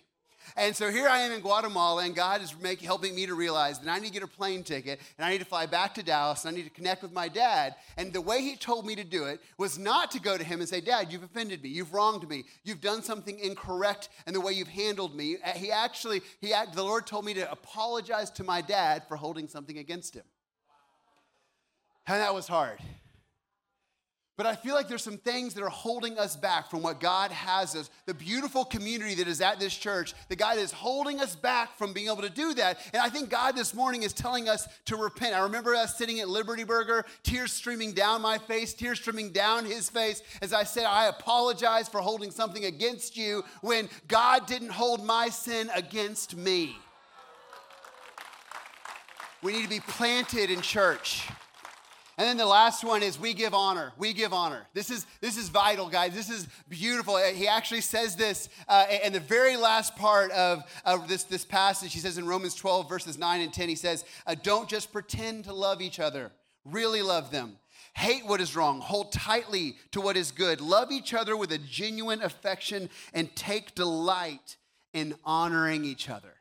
And 0.57 0.73
so 0.73 0.89
here 0.89 1.09
I 1.09 1.19
am 1.19 1.33
in 1.33 1.41
Guatemala, 1.41 2.05
and 2.05 2.15
God 2.15 2.41
is 2.41 2.55
helping 2.81 3.13
me 3.13 3.25
to 3.25 3.35
realize 3.35 3.77
that 3.79 3.91
I 3.91 3.99
need 3.99 4.07
to 4.07 4.13
get 4.13 4.23
a 4.23 4.27
plane 4.27 4.63
ticket, 4.63 5.01
and 5.17 5.25
I 5.25 5.31
need 5.31 5.39
to 5.39 5.45
fly 5.45 5.65
back 5.65 5.93
to 5.95 6.03
Dallas, 6.03 6.45
and 6.45 6.53
I 6.53 6.55
need 6.55 6.63
to 6.63 6.69
connect 6.69 7.01
with 7.03 7.11
my 7.11 7.27
dad. 7.27 7.75
And 7.97 8.13
the 8.13 8.21
way 8.21 8.41
he 8.41 8.55
told 8.55 8.85
me 8.85 8.95
to 8.95 9.03
do 9.03 9.25
it 9.25 9.41
was 9.57 9.77
not 9.77 10.11
to 10.11 10.19
go 10.21 10.37
to 10.37 10.43
him 10.43 10.61
and 10.61 10.69
say, 10.69 10.79
Dad, 10.79 11.11
you've 11.11 11.23
offended 11.23 11.61
me, 11.61 11.69
you've 11.69 11.93
wronged 11.93 12.29
me, 12.29 12.45
you've 12.63 12.79
done 12.79 13.03
something 13.03 13.37
incorrect 13.37 14.07
in 14.27 14.33
the 14.33 14.39
way 14.39 14.53
you've 14.53 14.69
handled 14.69 15.13
me. 15.13 15.35
Uh, 15.43 15.51
he 15.51 15.73
actually, 15.73 16.21
he, 16.39 16.53
the 16.73 16.83
Lord 16.83 17.05
told 17.05 17.25
me 17.25 17.33
to 17.33 17.51
apologize 17.51 18.31
to 18.31 18.45
my 18.45 18.61
dad 18.61 19.03
for 19.09 19.17
holding 19.17 19.49
something 19.49 19.77
against 19.77 20.15
him. 20.15 20.23
And 22.07 22.21
that 22.21 22.33
was 22.33 22.47
hard. 22.47 22.79
But 24.37 24.45
I 24.45 24.55
feel 24.55 24.75
like 24.75 24.89
there's 24.89 25.03
some 25.03 25.17
things 25.17 25.53
that 25.53 25.63
are 25.63 25.69
holding 25.69 26.17
us 26.17 26.35
back 26.35 26.69
from 26.69 26.81
what 26.81 26.99
God 26.99 27.31
has 27.31 27.73
us. 27.73 27.89
The 28.05 28.13
beautiful 28.13 28.65
community 28.65 29.15
that 29.15 29.29
is 29.29 29.39
at 29.39 29.61
this 29.61 29.73
church, 29.73 30.13
the 30.27 30.35
God 30.35 30.57
is 30.57 30.73
holding 30.73 31.21
us 31.21 31.37
back 31.37 31.77
from 31.77 31.93
being 31.93 32.07
able 32.07 32.21
to 32.21 32.29
do 32.29 32.53
that. 32.55 32.79
And 32.93 33.01
I 33.01 33.07
think 33.07 33.29
God 33.29 33.55
this 33.55 33.73
morning 33.73 34.03
is 34.03 34.11
telling 34.11 34.49
us 34.49 34.67
to 34.85 34.97
repent. 34.97 35.35
I 35.35 35.39
remember 35.39 35.73
us 35.73 35.97
sitting 35.97 36.19
at 36.19 36.27
Liberty 36.27 36.65
Burger, 36.65 37.05
tears 37.23 37.53
streaming 37.53 37.93
down 37.93 38.21
my 38.21 38.37
face, 38.37 38.73
tears 38.73 38.99
streaming 38.99 39.31
down 39.31 39.63
his 39.63 39.89
face, 39.89 40.21
as 40.41 40.51
I 40.51 40.63
said, 40.63 40.83
I 40.83 41.07
apologize 41.07 41.87
for 41.87 42.01
holding 42.01 42.29
something 42.29 42.65
against 42.65 43.15
you 43.15 43.43
when 43.61 43.87
God 44.09 44.47
didn't 44.47 44.71
hold 44.71 45.05
my 45.05 45.29
sin 45.29 45.69
against 45.73 46.35
me. 46.35 46.75
We 49.41 49.53
need 49.53 49.63
to 49.63 49.69
be 49.69 49.79
planted 49.79 50.49
in 50.49 50.59
church. 50.59 51.29
And 52.17 52.27
then 52.27 52.37
the 52.37 52.45
last 52.45 52.83
one 52.85 53.03
is 53.03 53.19
we 53.19 53.33
give 53.33 53.53
honor. 53.53 53.91
We 53.97 54.13
give 54.13 54.31
honor. 54.31 54.65
This 54.73 54.89
is 54.89 55.05
this 55.19 55.37
is 55.37 55.49
vital, 55.49 55.89
guys. 55.89 56.13
This 56.13 56.29
is 56.29 56.47
beautiful. 56.69 57.17
He 57.17 57.47
actually 57.47 57.81
says 57.81 58.15
this 58.15 58.47
uh, 58.69 58.85
in 59.03 59.11
the 59.11 59.19
very 59.19 59.57
last 59.57 59.97
part 59.97 60.31
of, 60.31 60.63
of 60.85 61.09
this, 61.09 61.23
this 61.23 61.43
passage. 61.43 61.93
He 61.93 61.99
says 61.99 62.17
in 62.17 62.25
Romans 62.25 62.55
12, 62.55 62.87
verses 62.87 63.17
9 63.17 63.41
and 63.41 63.53
10, 63.53 63.67
he 63.67 63.75
says, 63.75 64.05
uh, 64.25 64.35
Don't 64.41 64.69
just 64.69 64.93
pretend 64.93 65.43
to 65.45 65.53
love 65.53 65.81
each 65.81 65.99
other, 65.99 66.31
really 66.63 67.01
love 67.01 67.31
them. 67.31 67.57
Hate 67.95 68.25
what 68.25 68.41
is 68.41 68.55
wrong, 68.55 68.81
hold 68.81 69.11
tightly 69.11 69.77
to 69.91 70.01
what 70.01 70.17
is 70.17 70.31
good, 70.31 70.61
love 70.61 70.91
each 70.91 71.13
other 71.13 71.35
with 71.35 71.51
a 71.51 71.57
genuine 71.57 72.21
affection, 72.21 72.89
and 73.13 73.33
take 73.35 73.75
delight 73.75 74.57
in 74.93 75.15
honoring 75.25 75.83
each 75.83 76.09
other 76.09 76.34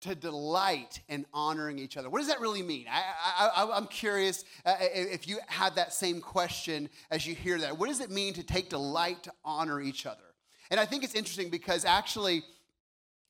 to 0.00 0.14
delight 0.14 1.00
in 1.08 1.26
honoring 1.32 1.78
each 1.78 1.96
other. 1.96 2.08
What 2.08 2.18
does 2.18 2.28
that 2.28 2.40
really 2.40 2.62
mean? 2.62 2.86
I, 2.90 3.68
am 3.74 3.86
curious 3.86 4.44
uh, 4.64 4.76
if 4.80 5.26
you 5.26 5.38
had 5.48 5.74
that 5.74 5.92
same 5.92 6.20
question 6.20 6.88
as 7.10 7.26
you 7.26 7.34
hear 7.34 7.58
that. 7.58 7.76
What 7.78 7.88
does 7.88 8.00
it 8.00 8.10
mean 8.10 8.34
to 8.34 8.42
take 8.42 8.70
delight 8.70 9.24
to 9.24 9.32
honor 9.44 9.80
each 9.80 10.06
other? 10.06 10.22
And 10.70 10.78
I 10.78 10.84
think 10.84 11.02
it's 11.02 11.14
interesting 11.14 11.50
because 11.50 11.84
actually, 11.84 12.42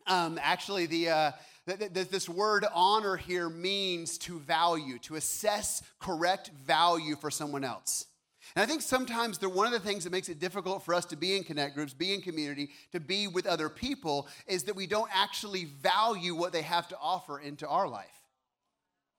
um, 0.07 0.39
actually 0.43 0.87
the, 0.87 1.09
uh, 1.09 1.33
the, 1.65 1.89
the, 1.89 2.05
this 2.05 2.29
word 2.29 2.67
honor 2.75 3.17
here 3.17 3.49
means 3.49 4.19
to 4.19 4.39
value, 4.39 4.99
to 5.01 5.15
assess 5.15 5.83
correct 5.99 6.51
value 6.67 7.17
for 7.17 7.31
someone 7.31 7.65
else. 7.65 8.07
And 8.55 8.63
I 8.63 8.67
think 8.67 8.83
sometimes 8.83 9.41
one 9.41 9.67
of 9.67 9.73
the 9.73 9.81
things 9.81 10.05
that 10.05 10.11
makes 10.11 10.29
it 10.29 10.41
difficult 10.41 10.85
for 10.85 10.95
us 10.95 11.05
to 11.07 11.17
be 11.17 11.37
in 11.37 11.45
connect 11.45 11.75
groups, 11.75 11.93
be 11.93 12.15
in 12.15 12.21
community, 12.21 12.71
to 12.93 13.01
be 13.01 13.27
with 13.27 13.47
other 13.47 13.69
people, 13.69 14.29
is 14.47 14.65
that 14.65 14.77
we 14.77 14.87
don't 14.87 15.11
actually 15.15 15.67
value 15.67 16.35
what 16.35 16.53
they 16.53 16.63
have 16.63 16.89
to 16.89 16.97
offer 17.01 17.39
into 17.39 17.67
our 17.69 17.89
life. 17.89 18.07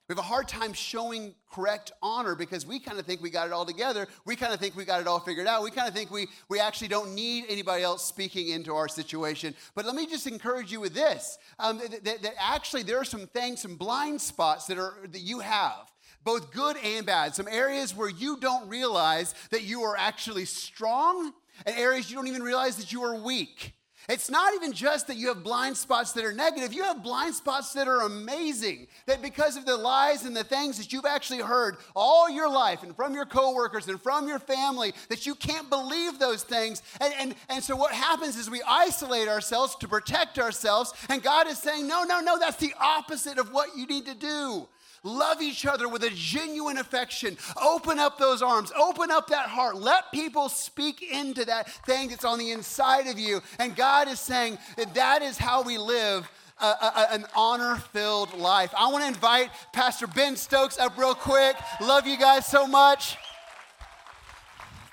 We 0.10 0.14
have 0.14 0.20
a 0.20 0.28
hard 0.28 0.48
time 0.48 0.74
showing 0.74 1.36
correct 1.52 1.92
honor 2.02 2.34
because 2.34 2.66
we 2.66 2.80
kind 2.80 2.98
of 2.98 3.06
think 3.06 3.22
we 3.22 3.30
got 3.30 3.46
it 3.46 3.54
all 3.54 3.64
together. 3.64 4.08
We 4.26 4.36
kind 4.36 4.52
of 4.52 4.60
think 4.60 4.76
we 4.76 4.84
got 4.84 5.02
it 5.02 5.06
all 5.06 5.20
figured 5.20 5.46
out. 5.46 5.62
We 5.62 5.70
kind 5.70 5.88
of 5.88 5.94
think 5.94 6.10
we, 6.10 6.26
we 6.50 6.60
actually 6.60 6.88
don't 6.88 7.14
need 7.14 7.46
anybody 7.48 7.84
else 7.84 8.04
speaking 8.04 8.50
into 8.50 8.74
our 8.74 8.88
situation. 8.88 9.54
But 9.76 9.86
let 9.86 9.94
me 9.94 10.08
just 10.08 10.26
encourage 10.26 10.72
you 10.72 10.80
with 10.80 10.96
this 10.96 11.38
um, 11.60 11.78
that, 11.78 12.04
that, 12.04 12.24
that 12.24 12.34
actually 12.40 12.82
there 12.82 12.98
are 12.98 13.06
some 13.06 13.28
things, 13.28 13.62
some 13.62 13.76
blind 13.76 14.20
spots 14.20 14.66
that, 14.66 14.80
are, 14.80 14.96
that 15.12 15.22
you 15.22 15.42
have 15.42 15.89
both 16.24 16.52
good 16.52 16.78
and 16.78 17.06
bad. 17.06 17.36
Some 17.36 17.48
areas 17.48 17.96
where 17.96 18.10
you 18.10 18.38
don't 18.38 18.68
realize 18.70 19.34
that 19.52 19.64
you 19.64 19.84
are 19.84 19.98
actually 19.98 20.46
strong, 20.46 21.34
and 21.66 21.78
areas 21.78 22.10
you 22.10 22.16
don't 22.16 22.28
even 22.28 22.44
realize 22.44 22.78
that 22.78 22.92
you 22.92 23.04
are 23.04 23.16
weak. 23.16 23.74
It's 24.10 24.30
not 24.30 24.56
even 24.56 24.74
just 24.74 25.06
that 25.06 25.18
you 25.18 25.28
have 25.28 25.44
blind 25.44 25.78
spots 25.78 26.14
that 26.14 26.26
are 26.26 26.34
negative. 26.34 26.74
You 26.74 26.84
have 26.84 27.04
blind 27.04 27.36
spots 27.36 27.74
that 27.74 27.88
are 27.88 28.02
amazing. 28.02 28.88
That 29.06 29.22
because 29.22 29.56
of 29.56 29.68
the 29.68 29.78
lies 29.78 30.26
and 30.26 30.36
the 30.36 30.44
things 30.44 30.80
that 30.80 30.92
you've 30.92 31.06
actually 31.06 31.42
heard 31.42 31.78
all 31.96 32.28
your 32.28 32.50
life 32.50 32.82
and 32.82 32.96
from 32.96 33.14
your 33.14 33.26
coworkers 33.26 33.88
and 33.88 34.02
from 34.02 34.28
your 34.28 34.40
family, 34.40 34.94
that 35.10 35.28
you 35.28 35.36
can't 35.36 35.70
believe 35.70 36.18
those 36.18 36.42
things. 36.42 36.82
And, 37.00 37.14
and, 37.20 37.36
and 37.50 37.64
so 37.64 37.76
what 37.76 37.92
happens 37.92 38.36
is 38.36 38.50
we 38.50 38.64
isolate 38.68 39.28
ourselves 39.28 39.76
to 39.76 39.88
protect 39.88 40.40
ourselves. 40.40 40.92
And 41.08 41.22
God 41.22 41.48
is 41.48 41.60
saying, 41.60 41.88
no, 41.88 42.04
no, 42.04 42.20
no, 42.20 42.40
that's 42.40 42.58
the 42.58 42.74
opposite 42.80 43.38
of 43.38 43.54
what 43.54 43.78
you 43.78 43.86
need 43.86 44.08
to 44.08 44.16
do. 44.16 44.68
Love 45.04 45.42
each 45.42 45.66
other 45.66 45.88
with 45.88 46.04
a 46.04 46.10
genuine 46.10 46.78
affection. 46.78 47.38
Open 47.62 48.00
up 48.00 48.18
those 48.18 48.42
arms. 48.42 48.72
Open 48.78 49.12
up 49.12 49.28
that 49.28 49.48
heart. 49.48 49.78
Let 49.78 50.12
people 50.12 50.50
speak 50.50 51.02
into 51.02 51.46
that 51.46 51.70
thing 51.86 52.10
that's 52.10 52.26
on 52.26 52.40
the 52.40 52.52
inside 52.52 53.08
of 53.08 53.18
you. 53.18 53.42
And 53.60 53.76
God 53.76 53.99
is 54.08 54.20
saying 54.20 54.58
that 54.78 54.94
that 54.96 55.22
is 55.22 55.38
how 55.38 55.64
we 55.64 55.78
live 55.78 56.30
a, 56.62 56.66
a, 56.66 57.08
an 57.12 57.26
honor 57.36 57.76
filled 57.76 58.34
life. 58.34 58.74
I 58.78 58.92
want 58.92 59.04
to 59.04 59.08
invite 59.08 59.50
Pastor 59.74 60.08
Ben 60.08 60.36
Stokes 60.36 60.78
up 60.78 60.98
real 60.98 61.16
quick. 61.16 61.56
Love 61.82 62.08
you 62.08 62.18
guys 62.18 62.46
so 62.46 62.68
much. 62.68 63.18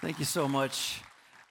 Thank 0.01 0.19
you 0.19 0.25
so 0.25 0.47
much. 0.47 1.01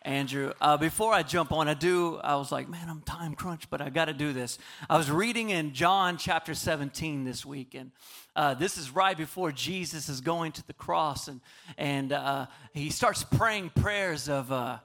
Andrew. 0.06 0.54
Uh, 0.62 0.78
before 0.78 1.14
I 1.14 1.24
jump 1.24 1.52
on, 1.52 1.68
I 1.68 1.74
do, 1.74 2.18
I 2.18 2.36
was 2.36 2.52
like, 2.52 2.70
man, 2.70 2.88
I'm 2.90 3.02
time 3.02 3.34
crunch, 3.34 3.70
but 3.72 3.82
I 3.82 3.90
got 3.90 4.06
to 4.06 4.14
do 4.14 4.34
this. 4.34 4.60
I 4.88 4.98
was 4.98 5.10
reading 5.10 5.50
in 5.50 5.74
John 5.74 6.18
chapter 6.18 6.54
17 6.54 7.26
this 7.26 7.44
week, 7.44 7.74
and 7.74 7.92
uh, 8.36 8.54
this 8.54 8.78
is 8.78 8.92
right 8.92 9.18
before 9.18 9.52
Jesus 9.52 10.08
is 10.08 10.22
going 10.22 10.52
to 10.54 10.68
the 10.68 10.74
cross, 10.74 11.28
and, 11.28 11.42
and 11.78 12.14
uh, 12.14 12.46
he 12.74 12.92
starts 12.92 13.24
praying 13.24 13.72
prayers 13.76 14.30
of, 14.30 14.52
uh, 14.52 14.78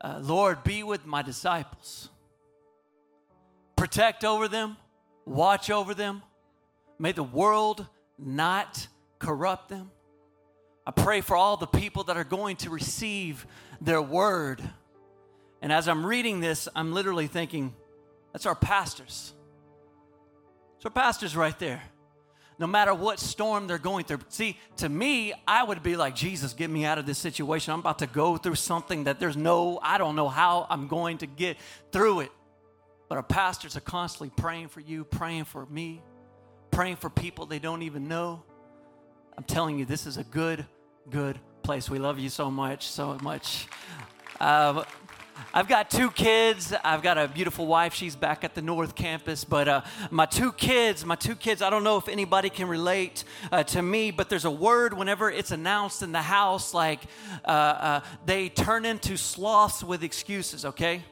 uh, 0.00 0.18
Lord, 0.20 0.64
be 0.64 0.82
with 0.82 1.06
my 1.06 1.22
disciples, 1.22 2.10
protect 3.76 4.24
over 4.24 4.48
them, 4.48 4.76
watch 5.24 5.70
over 5.70 5.94
them, 5.94 6.22
may 6.98 7.12
the 7.12 7.22
world 7.22 7.86
not 8.18 8.86
corrupt 9.18 9.68
them. 9.68 9.90
I 10.86 10.90
pray 10.90 11.20
for 11.20 11.36
all 11.36 11.56
the 11.56 11.66
people 11.66 12.04
that 12.04 12.16
are 12.16 12.24
going 12.24 12.56
to 12.58 12.70
receive 12.70 13.46
their 13.80 14.02
word. 14.02 14.62
And 15.62 15.72
as 15.72 15.88
I'm 15.88 16.04
reading 16.04 16.40
this, 16.40 16.68
I'm 16.76 16.92
literally 16.92 17.26
thinking, 17.26 17.74
that's 18.32 18.46
our 18.46 18.54
pastors. 18.54 19.32
It's 20.76 20.84
our 20.84 20.90
pastors 20.90 21.34
right 21.34 21.58
there. 21.58 21.82
No 22.58 22.66
matter 22.66 22.94
what 22.94 23.18
storm 23.18 23.66
they're 23.66 23.78
going 23.78 24.04
through. 24.04 24.20
See, 24.28 24.58
to 24.76 24.88
me, 24.88 25.32
I 25.48 25.64
would 25.64 25.82
be 25.82 25.96
like, 25.96 26.14
Jesus, 26.14 26.52
get 26.52 26.70
me 26.70 26.84
out 26.84 26.98
of 26.98 27.06
this 27.06 27.18
situation. 27.18 27.72
I'm 27.72 27.80
about 27.80 27.98
to 28.00 28.06
go 28.06 28.36
through 28.36 28.54
something 28.56 29.04
that 29.04 29.18
there's 29.18 29.36
no, 29.36 29.80
I 29.82 29.98
don't 29.98 30.14
know 30.14 30.28
how 30.28 30.66
I'm 30.70 30.86
going 30.86 31.18
to 31.18 31.26
get 31.26 31.56
through 31.90 32.20
it. 32.20 32.32
But 33.14 33.18
our 33.18 33.22
pastors 33.22 33.76
are 33.76 33.80
constantly 33.80 34.30
praying 34.36 34.70
for 34.70 34.80
you, 34.80 35.04
praying 35.04 35.44
for 35.44 35.66
me, 35.66 36.02
praying 36.72 36.96
for 36.96 37.08
people 37.08 37.46
they 37.46 37.60
don't 37.60 37.82
even 37.82 38.08
know. 38.08 38.42
I'm 39.38 39.44
telling 39.44 39.78
you, 39.78 39.84
this 39.84 40.04
is 40.04 40.16
a 40.16 40.24
good, 40.24 40.66
good 41.10 41.38
place. 41.62 41.88
We 41.88 42.00
love 42.00 42.18
you 42.18 42.28
so 42.28 42.50
much, 42.50 42.88
so 42.88 43.16
much. 43.22 43.68
Uh, 44.40 44.82
I've 45.52 45.68
got 45.68 45.90
two 45.90 46.10
kids. 46.10 46.74
I've 46.82 47.02
got 47.02 47.16
a 47.16 47.28
beautiful 47.28 47.68
wife. 47.68 47.94
She's 47.94 48.16
back 48.16 48.42
at 48.42 48.56
the 48.56 48.62
North 48.62 48.96
Campus. 48.96 49.44
But 49.44 49.68
uh, 49.68 49.82
my 50.10 50.26
two 50.26 50.50
kids, 50.50 51.04
my 51.04 51.14
two 51.14 51.36
kids, 51.36 51.62
I 51.62 51.70
don't 51.70 51.84
know 51.84 51.98
if 51.98 52.08
anybody 52.08 52.50
can 52.50 52.66
relate 52.66 53.22
uh, 53.52 53.62
to 53.62 53.80
me, 53.80 54.10
but 54.10 54.28
there's 54.28 54.44
a 54.44 54.50
word 54.50 54.92
whenever 54.92 55.30
it's 55.30 55.52
announced 55.52 56.02
in 56.02 56.10
the 56.10 56.22
house, 56.22 56.74
like 56.74 57.02
uh, 57.44 57.48
uh 57.48 58.00
they 58.26 58.48
turn 58.48 58.84
into 58.84 59.16
sloths 59.16 59.84
with 59.84 60.02
excuses, 60.02 60.64
okay? 60.64 61.04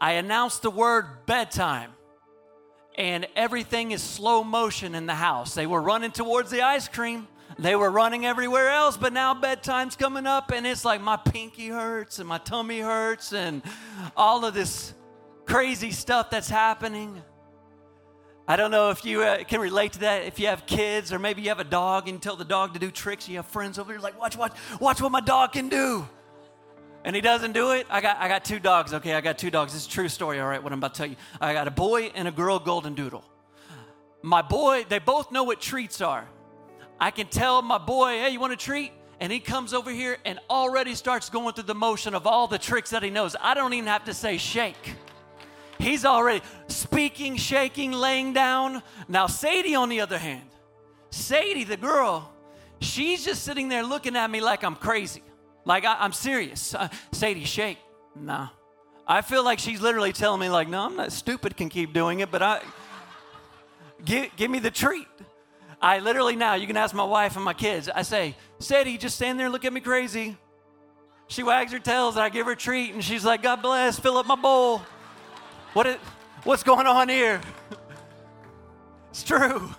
I 0.00 0.12
announced 0.12 0.62
the 0.62 0.70
word 0.70 1.26
bedtime 1.26 1.92
and 2.96 3.26
everything 3.36 3.92
is 3.92 4.02
slow 4.02 4.42
motion 4.44 4.94
in 4.94 5.06
the 5.06 5.14
house. 5.14 5.54
They 5.54 5.66
were 5.66 5.80
running 5.80 6.10
towards 6.10 6.50
the 6.50 6.62
ice 6.62 6.88
cream. 6.88 7.28
They 7.58 7.76
were 7.76 7.90
running 7.90 8.26
everywhere 8.26 8.70
else, 8.70 8.96
but 8.96 9.12
now 9.12 9.34
bedtime's 9.34 9.96
coming 9.96 10.26
up, 10.26 10.50
and 10.50 10.66
it's 10.66 10.84
like 10.84 11.00
my 11.00 11.16
pinky 11.16 11.68
hurts 11.68 12.18
and 12.18 12.28
my 12.28 12.38
tummy 12.38 12.80
hurts, 12.80 13.32
and 13.32 13.62
all 14.16 14.44
of 14.44 14.54
this 14.54 14.94
crazy 15.46 15.90
stuff 15.90 16.30
that's 16.30 16.48
happening. 16.48 17.22
I 18.46 18.56
don't 18.56 18.70
know 18.70 18.90
if 18.90 19.04
you 19.04 19.22
uh, 19.22 19.44
can 19.44 19.60
relate 19.60 19.92
to 19.94 20.00
that. 20.00 20.24
If 20.24 20.38
you 20.38 20.46
have 20.46 20.66
kids, 20.66 21.12
or 21.12 21.18
maybe 21.18 21.42
you 21.42 21.48
have 21.48 21.60
a 21.60 21.64
dog 21.64 22.08
and 22.08 22.16
you 22.16 22.20
tell 22.20 22.36
the 22.36 22.44
dog 22.44 22.74
to 22.74 22.78
do 22.78 22.90
tricks, 22.90 23.24
and 23.26 23.32
you 23.32 23.38
have 23.38 23.46
friends 23.46 23.78
over 23.78 23.92
here 23.92 24.00
like, 24.00 24.18
watch, 24.18 24.36
watch, 24.36 24.52
watch 24.80 25.00
what 25.00 25.12
my 25.12 25.20
dog 25.20 25.52
can 25.52 25.68
do. 25.68 26.08
And 27.04 27.16
he 27.16 27.22
doesn't 27.22 27.52
do 27.52 27.72
it, 27.72 27.86
I 27.88 28.00
got, 28.00 28.18
I 28.18 28.28
got 28.28 28.44
two 28.44 28.58
dogs, 28.58 28.92
okay? 28.94 29.14
I 29.14 29.20
got 29.20 29.38
two 29.38 29.50
dogs. 29.50 29.74
Is 29.74 29.86
a 29.86 29.88
true 29.88 30.08
story, 30.08 30.38
all 30.40 30.48
right, 30.48 30.62
what 30.62 30.72
I'm 30.72 30.78
about 30.78 30.94
to 30.94 30.98
tell 30.98 31.06
you. 31.08 31.16
I 31.40 31.52
got 31.52 31.66
a 31.66 31.70
boy 31.70 32.12
and 32.14 32.28
a 32.28 32.32
girl 32.32 32.58
golden 32.58 32.94
doodle. 32.94 33.24
My 34.22 34.42
boy, 34.42 34.84
they 34.88 34.98
both 34.98 35.32
know 35.32 35.44
what 35.44 35.60
treats 35.60 36.00
are. 36.00 36.28
I 37.00 37.10
can 37.10 37.28
tell 37.28 37.62
my 37.62 37.78
boy, 37.78 38.18
hey, 38.18 38.30
you 38.30 38.40
want 38.40 38.52
a 38.52 38.56
treat? 38.56 38.92
And 39.18 39.32
he 39.32 39.40
comes 39.40 39.72
over 39.72 39.90
here 39.90 40.18
and 40.24 40.38
already 40.48 40.94
starts 40.94 41.30
going 41.30 41.54
through 41.54 41.64
the 41.64 41.74
motion 41.74 42.14
of 42.14 42.26
all 42.26 42.46
the 42.46 42.58
tricks 42.58 42.90
that 42.90 43.02
he 43.02 43.10
knows. 43.10 43.36
I 43.40 43.54
don't 43.54 43.72
even 43.72 43.86
have 43.86 44.04
to 44.04 44.14
say 44.14 44.36
shake. 44.36 44.96
He's 45.78 46.04
already 46.04 46.42
speaking, 46.68 47.36
shaking, 47.36 47.92
laying 47.92 48.34
down. 48.34 48.82
Now, 49.08 49.26
Sadie, 49.26 49.74
on 49.74 49.88
the 49.88 50.02
other 50.02 50.18
hand, 50.18 50.44
Sadie, 51.10 51.64
the 51.64 51.78
girl, 51.78 52.30
she's 52.80 53.24
just 53.24 53.42
sitting 53.42 53.70
there 53.70 53.82
looking 53.82 54.16
at 54.16 54.30
me 54.30 54.42
like 54.42 54.62
I'm 54.62 54.76
crazy. 54.76 55.22
Like 55.64 55.84
I, 55.84 56.04
am 56.04 56.12
serious. 56.12 56.74
Uh, 56.74 56.88
Sadie, 57.12 57.44
shake. 57.44 57.78
Nah. 58.16 58.48
I 59.06 59.22
feel 59.22 59.44
like 59.44 59.58
she's 59.58 59.80
literally 59.80 60.12
telling 60.12 60.40
me, 60.40 60.48
like, 60.48 60.68
no, 60.68 60.84
I'm 60.84 60.96
not 60.96 61.12
stupid, 61.12 61.56
can 61.56 61.68
keep 61.68 61.92
doing 61.92 62.20
it, 62.20 62.30
but 62.30 62.42
I 62.42 62.62
give, 64.04 64.34
give 64.36 64.50
me 64.50 64.58
the 64.60 64.70
treat. 64.70 65.08
I 65.82 65.98
literally 65.98 66.36
now, 66.36 66.54
you 66.54 66.66
can 66.66 66.76
ask 66.76 66.94
my 66.94 67.04
wife 67.04 67.36
and 67.36 67.44
my 67.44 67.54
kids. 67.54 67.88
I 67.88 68.02
say, 68.02 68.36
Sadie, 68.58 68.98
just 68.98 69.16
stand 69.16 69.38
there 69.38 69.46
and 69.46 69.52
look 69.52 69.64
at 69.64 69.72
me 69.72 69.80
crazy. 69.80 70.36
She 71.28 71.42
wags 71.42 71.72
her 71.72 71.78
tails 71.78 72.16
and 72.16 72.24
I 72.24 72.28
give 72.28 72.46
her 72.46 72.52
a 72.52 72.56
treat 72.56 72.92
and 72.92 73.02
she's 73.02 73.24
like, 73.24 73.42
God 73.42 73.62
bless, 73.62 73.98
fill 73.98 74.16
up 74.16 74.26
my 74.26 74.36
bowl. 74.36 74.82
What 75.72 75.86
is, 75.86 75.96
what's 76.44 76.62
going 76.62 76.86
on 76.86 77.08
here? 77.08 77.40
It's 79.10 79.24
true. 79.24 79.74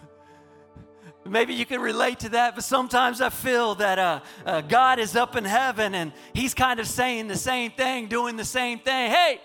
Maybe 1.26 1.54
you 1.54 1.66
can 1.66 1.82
relate 1.82 2.20
to 2.22 2.30
that, 2.30 2.56
but 2.56 2.64
sometimes 2.64 3.22
I 3.22 3.30
feel 3.30 3.76
that 3.76 4.00
uh, 4.00 4.20
uh, 4.46 4.62
God 4.62 4.98
is 4.98 5.16
up 5.16 5.36
in 5.36 5.46
heaven 5.46 5.94
and 5.94 6.14
He's 6.34 6.54
kind 6.54 6.80
of 6.80 6.88
saying 6.88 7.28
the 7.28 7.38
same 7.38 7.72
thing, 7.72 8.08
doing 8.08 8.38
the 8.38 8.46
same 8.46 8.80
thing. 8.80 9.12
Hey, 9.12 9.40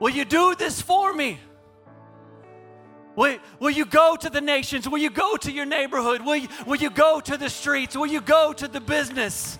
will 0.00 0.10
you 0.10 0.24
do 0.24 0.56
this 0.56 0.82
for 0.82 1.14
me? 1.14 1.38
Will, 3.14 3.38
will 3.60 3.70
you 3.70 3.84
go 3.84 4.16
to 4.16 4.28
the 4.28 4.40
nations? 4.40 4.88
Will 4.88 4.98
you 4.98 5.10
go 5.10 5.36
to 5.36 5.52
your 5.52 5.66
neighborhood? 5.66 6.22
Will 6.22 6.36
you, 6.36 6.48
will 6.66 6.76
you 6.76 6.90
go 6.90 7.20
to 7.20 7.36
the 7.36 7.48
streets? 7.48 7.96
Will 7.96 8.06
you 8.06 8.20
go 8.20 8.52
to 8.54 8.66
the 8.66 8.80
business? 8.80 9.58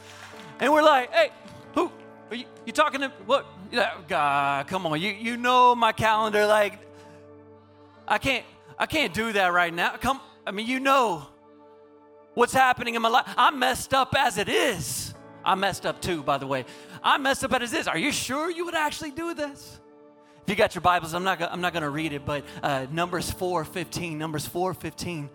And 0.58 0.72
we're 0.72 0.82
like, 0.82 1.12
hey, 1.12 1.30
who? 1.74 1.92
Are 2.30 2.36
you, 2.36 2.46
you 2.64 2.72
talking 2.72 3.00
to 3.02 3.12
what? 3.26 3.46
God, 4.08 4.66
come 4.66 4.86
on. 4.86 5.00
You, 5.00 5.10
you 5.10 5.36
know 5.36 5.74
my 5.74 5.92
calendar. 5.92 6.46
Like, 6.46 6.78
I 8.08 8.18
can't, 8.18 8.44
I 8.78 8.86
can't 8.86 9.12
do 9.12 9.32
that 9.34 9.52
right 9.52 9.72
now. 9.72 9.96
Come, 9.96 10.20
I 10.46 10.50
mean, 10.50 10.66
you 10.66 10.80
know 10.80 11.26
what's 12.34 12.52
happening 12.52 12.94
in 12.94 13.02
my 13.02 13.08
life. 13.08 13.32
I'm 13.36 13.58
messed 13.58 13.94
up 13.94 14.14
as 14.16 14.38
it 14.38 14.48
is. 14.48 15.14
I'm 15.44 15.60
messed 15.60 15.86
up 15.86 16.00
too, 16.00 16.22
by 16.22 16.38
the 16.38 16.46
way. 16.46 16.64
I'm 17.02 17.22
messed 17.22 17.44
up 17.44 17.52
as 17.52 17.72
it 17.72 17.78
is. 17.78 17.88
Are 17.88 17.98
you 17.98 18.12
sure 18.12 18.50
you 18.50 18.64
would 18.64 18.74
actually 18.74 19.10
do 19.10 19.34
this? 19.34 19.80
If 20.42 20.50
you 20.50 20.56
got 20.56 20.74
your 20.74 20.82
Bibles, 20.82 21.14
I'm 21.14 21.24
not, 21.24 21.40
I'm 21.40 21.60
not 21.60 21.72
going 21.72 21.84
to 21.84 21.90
read 21.90 22.12
it, 22.12 22.24
but 22.24 22.44
uh, 22.62 22.86
Numbers 22.90 23.30
4 23.30 23.64
15, 23.64 24.18
Numbers 24.18 24.46
4 24.46 24.74
15. 24.74 25.30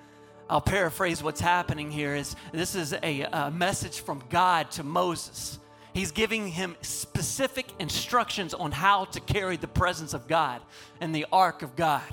I'll 0.50 0.62
paraphrase 0.62 1.22
what's 1.22 1.42
happening 1.42 1.92
here. 1.92 2.16
Is 2.16 2.36
this 2.52 2.76
is 2.76 2.94
a, 2.94 3.22
a 3.22 3.52
message 3.52 4.00
from 4.02 4.24
God 4.30 4.72
to 4.72 4.84
Moses. 4.84 5.60
He's 5.94 6.12
giving 6.12 6.48
him 6.48 6.76
specific 6.82 7.68
instructions 7.80 8.54
on 8.54 8.72
how 8.72 9.06
to 9.06 9.20
carry 9.20 9.58
the 9.58 9.68
presence 9.68 10.14
of 10.14 10.28
God 10.28 10.62
and 11.02 11.14
the 11.14 11.26
ark 11.32 11.64
of 11.64 11.76
God. 11.76 12.04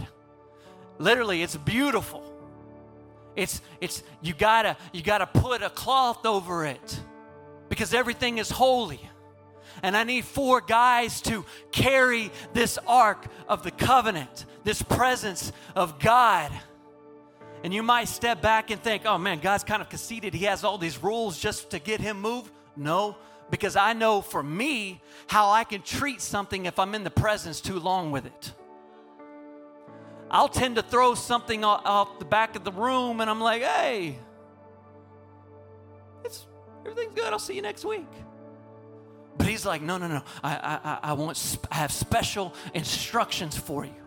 Literally, 0.98 1.42
it's 1.42 1.56
beautiful. 1.56 2.33
It's 3.36 3.60
it's 3.80 4.02
you 4.22 4.34
gotta 4.34 4.76
you 4.92 5.02
gotta 5.02 5.26
put 5.26 5.62
a 5.62 5.70
cloth 5.70 6.24
over 6.24 6.64
it 6.64 7.00
because 7.68 7.94
everything 7.94 8.38
is 8.38 8.50
holy. 8.50 9.00
And 9.82 9.96
I 9.96 10.04
need 10.04 10.24
four 10.24 10.60
guys 10.60 11.20
to 11.22 11.44
carry 11.72 12.30
this 12.52 12.78
ark 12.86 13.26
of 13.48 13.64
the 13.64 13.70
covenant, 13.70 14.46
this 14.62 14.80
presence 14.82 15.52
of 15.74 15.98
God. 15.98 16.52
And 17.64 17.74
you 17.74 17.82
might 17.82 18.08
step 18.08 18.40
back 18.40 18.70
and 18.70 18.80
think, 18.80 19.02
oh 19.04 19.18
man, 19.18 19.40
God's 19.40 19.64
kind 19.64 19.82
of 19.82 19.88
conceited. 19.88 20.32
He 20.34 20.44
has 20.44 20.64
all 20.64 20.78
these 20.78 21.02
rules 21.02 21.38
just 21.38 21.70
to 21.70 21.78
get 21.78 22.00
him 22.00 22.20
moved. 22.20 22.52
No, 22.76 23.16
because 23.50 23.76
I 23.76 23.92
know 23.94 24.20
for 24.20 24.42
me 24.42 25.00
how 25.26 25.50
I 25.50 25.64
can 25.64 25.82
treat 25.82 26.20
something 26.20 26.66
if 26.66 26.78
I'm 26.78 26.94
in 26.94 27.04
the 27.04 27.10
presence 27.10 27.60
too 27.60 27.78
long 27.78 28.10
with 28.10 28.26
it. 28.26 28.52
I'll 30.30 30.48
tend 30.48 30.76
to 30.76 30.82
throw 30.82 31.14
something 31.14 31.64
off 31.64 32.18
the 32.18 32.24
back 32.24 32.56
of 32.56 32.64
the 32.64 32.72
room 32.72 33.20
and 33.20 33.30
I'm 33.30 33.40
like, 33.40 33.62
hey, 33.62 34.18
it's, 36.24 36.46
everything's 36.84 37.14
good. 37.14 37.32
I'll 37.32 37.38
see 37.38 37.54
you 37.54 37.62
next 37.62 37.84
week. 37.84 38.06
But 39.36 39.48
he's 39.48 39.66
like, 39.66 39.82
no, 39.82 39.98
no, 39.98 40.08
no. 40.08 40.22
I, 40.42 40.78
I, 40.84 41.10
I 41.10 41.12
want, 41.14 41.58
I 41.70 41.76
have 41.76 41.92
special 41.92 42.54
instructions 42.72 43.56
for 43.56 43.84
you 43.84 44.03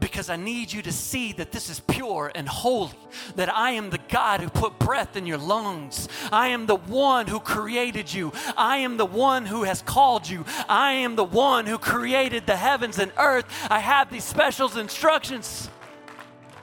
because 0.00 0.30
I 0.30 0.36
need 0.36 0.72
you 0.72 0.82
to 0.82 0.92
see 0.92 1.32
that 1.34 1.52
this 1.52 1.68
is 1.68 1.80
pure 1.80 2.30
and 2.34 2.48
holy, 2.48 2.92
that 3.36 3.54
I 3.54 3.72
am 3.72 3.90
the 3.90 4.00
God 4.08 4.40
who 4.40 4.48
put 4.48 4.78
breath 4.78 5.16
in 5.16 5.26
your 5.26 5.38
lungs. 5.38 6.08
I 6.32 6.48
am 6.48 6.66
the 6.66 6.76
one 6.76 7.26
who 7.26 7.40
created 7.40 8.12
you. 8.12 8.32
I 8.56 8.78
am 8.78 8.96
the 8.96 9.06
one 9.06 9.46
who 9.46 9.64
has 9.64 9.82
called 9.82 10.28
you. 10.28 10.44
I 10.68 10.92
am 10.92 11.16
the 11.16 11.24
one 11.24 11.66
who 11.66 11.78
created 11.78 12.46
the 12.46 12.56
heavens 12.56 12.98
and 12.98 13.12
earth. 13.18 13.46
I 13.70 13.80
have 13.80 14.10
these 14.10 14.24
special 14.24 14.76
instructions. 14.78 15.70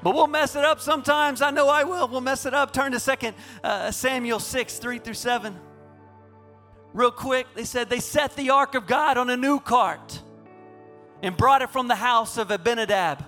But 0.03 0.15
we'll 0.15 0.27
mess 0.27 0.55
it 0.55 0.65
up 0.65 0.79
sometimes. 0.79 1.41
I 1.41 1.51
know 1.51 1.69
I 1.69 1.83
will. 1.83 2.07
We'll 2.07 2.21
mess 2.21 2.45
it 2.45 2.53
up. 2.53 2.73
Turn 2.73 2.91
to 2.93 2.99
Second 2.99 3.35
uh, 3.63 3.91
Samuel 3.91 4.39
6, 4.39 4.79
3 4.79 4.99
through 4.99 5.13
7. 5.13 5.55
Real 6.93 7.11
quick, 7.11 7.47
they 7.55 7.63
said 7.63 7.89
they 7.89 7.99
set 7.99 8.35
the 8.35 8.49
ark 8.49 8.75
of 8.75 8.87
God 8.87 9.17
on 9.17 9.29
a 9.29 9.37
new 9.37 9.59
cart 9.59 10.20
and 11.21 11.37
brought 11.37 11.61
it 11.61 11.69
from 11.69 11.87
the 11.87 11.95
house 11.95 12.37
of 12.37 12.51
Abinadab, 12.51 13.23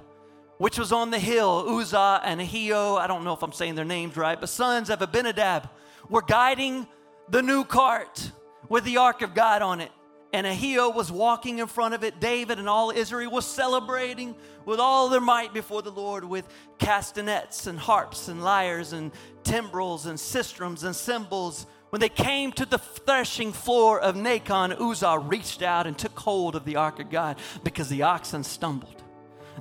which 0.57 0.77
was 0.77 0.91
on 0.91 1.11
the 1.11 1.19
hill. 1.19 1.65
Uzzah 1.67 2.21
and 2.23 2.41
Ahio, 2.41 2.97
I 2.97 3.07
don't 3.07 3.23
know 3.23 3.33
if 3.33 3.43
I'm 3.43 3.51
saying 3.51 3.75
their 3.75 3.85
names 3.85 4.17
right, 4.17 4.39
but 4.39 4.49
sons 4.49 4.89
of 4.89 5.01
Abinadab 5.01 5.69
were 6.09 6.21
guiding 6.21 6.87
the 7.29 7.41
new 7.41 7.63
cart 7.63 8.31
with 8.69 8.83
the 8.83 8.97
ark 8.97 9.21
of 9.21 9.33
God 9.33 9.61
on 9.61 9.81
it. 9.81 9.91
And 10.33 10.47
Ahio 10.47 10.93
was 10.93 11.11
walking 11.11 11.59
in 11.59 11.67
front 11.67 11.93
of 11.93 12.03
it. 12.03 12.19
David 12.19 12.57
and 12.57 12.67
all 12.67 12.89
Israel 12.89 13.31
was 13.31 13.45
celebrating 13.45 14.35
with 14.65 14.79
all 14.79 15.09
their 15.09 15.21
might 15.21 15.53
before 15.53 15.83
the 15.83 15.91
Lord 15.91 16.25
with 16.25 16.47
castanets 16.79 17.67
and 17.67 17.77
harps 17.77 18.27
and 18.29 18.43
lyres 18.43 18.93
and 18.93 19.11
timbrels 19.43 20.07
and 20.07 20.17
sistrums 20.17 20.83
and 20.83 20.95
cymbals 20.95 21.67
when 21.93 21.99
they 21.99 22.09
came 22.09 22.51
to 22.51 22.65
the 22.65 22.79
threshing 22.79 23.53
floor 23.53 23.99
of 23.99 24.15
Nacon, 24.15 24.75
Uzzah 24.81 25.19
reached 25.19 25.61
out 25.61 25.85
and 25.85 25.95
took 25.95 26.17
hold 26.17 26.55
of 26.55 26.65
the 26.65 26.77
ark 26.77 26.99
of 26.99 27.11
God 27.11 27.37
because 27.63 27.87
the 27.87 28.01
oxen 28.01 28.43
stumbled. 28.43 29.03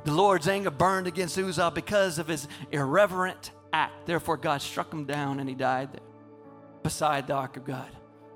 The 0.04 0.14
Lord's 0.14 0.48
anger 0.48 0.70
burned 0.70 1.06
against 1.06 1.36
Uzzah 1.36 1.72
because 1.74 2.18
of 2.18 2.28
his 2.28 2.48
irreverent 2.70 3.50
act. 3.74 4.06
Therefore, 4.06 4.38
God 4.38 4.62
struck 4.62 4.90
him 4.90 5.04
down 5.04 5.40
and 5.40 5.46
he 5.46 5.54
died 5.54 5.92
there 5.92 6.00
beside 6.82 7.26
the 7.26 7.34
ark 7.34 7.58
of 7.58 7.66
God. 7.66 7.90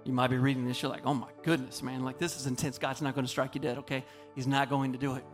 You 0.05 0.13
might 0.13 0.29
be 0.29 0.37
reading 0.37 0.67
this, 0.67 0.83
you're 0.83 0.93
like, 0.93 1.07
oh 1.07 1.15
my 1.15 1.31
goodness, 1.43 1.83
man, 1.83 2.05
like 2.05 2.19
this 2.19 2.39
is 2.39 2.47
intense. 2.47 2.77
God's 2.77 3.01
not 3.01 3.15
going 3.15 3.25
to 3.25 3.31
strike 3.31 3.55
you 3.55 3.63
dead, 3.63 3.79
okay? 3.79 4.05
He's 4.35 4.47
not 4.47 4.69
going 4.69 4.93
to 4.93 4.99
do 4.99 5.15
it. 5.15 5.25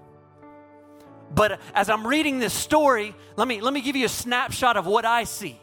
But 1.34 1.58
as 1.74 1.90
I'm 1.90 2.06
reading 2.06 2.38
this 2.38 2.54
story, 2.54 3.12
let 3.34 3.48
me, 3.48 3.60
let 3.60 3.74
me 3.74 3.80
give 3.80 3.96
you 3.96 4.06
a 4.06 4.08
snapshot 4.08 4.76
of 4.76 4.86
what 4.86 5.04
I 5.04 5.24
see 5.24 5.58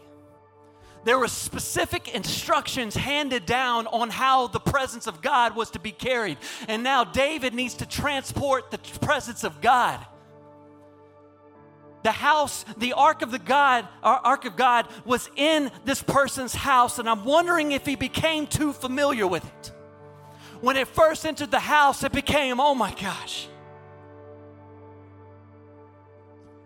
there 1.06 1.18
were 1.18 1.28
specific 1.28 2.14
instructions 2.14 2.96
handed 2.96 3.46
down 3.46 3.88
on 3.88 4.10
how 4.10 4.48
the 4.48 4.60
presence 4.60 5.08
of 5.08 5.22
God 5.22 5.56
was 5.56 5.72
to 5.72 5.80
be 5.80 5.92
carried. 5.92 6.38
And 6.68 6.84
now 6.84 7.04
David 7.04 7.54
needs 7.54 7.76
to 7.76 7.86
transport 7.86 8.72
the 8.72 8.78
presence 9.00 9.44
of 9.44 9.62
God. 9.62 10.06
The 12.04 12.12
house, 12.12 12.64
the 12.78 12.94
ark 12.94 13.22
of 13.22 13.32
the 13.32 13.40
God, 13.40 13.88
uh, 14.02 14.20
ark 14.24 14.46
of 14.46 14.56
God 14.56 14.88
was 15.06 15.30
in 15.36 15.70
this 15.84 16.02
person's 16.02 16.56
house, 16.56 16.98
and 16.98 17.10
I'm 17.10 17.26
wondering 17.26 17.74
if 17.74 17.86
he 17.86 17.96
became 17.96 18.48
too 18.48 18.72
familiar 18.72 19.28
with 19.28 19.46
it. 19.46 19.72
When 20.62 20.78
it 20.78 20.88
first 20.88 21.26
entered 21.26 21.52
the 21.52 21.60
house, 21.60 22.04
it 22.04 22.12
became, 22.12 22.60
oh 22.60 22.74
my 22.74 22.94
gosh. 22.94 23.48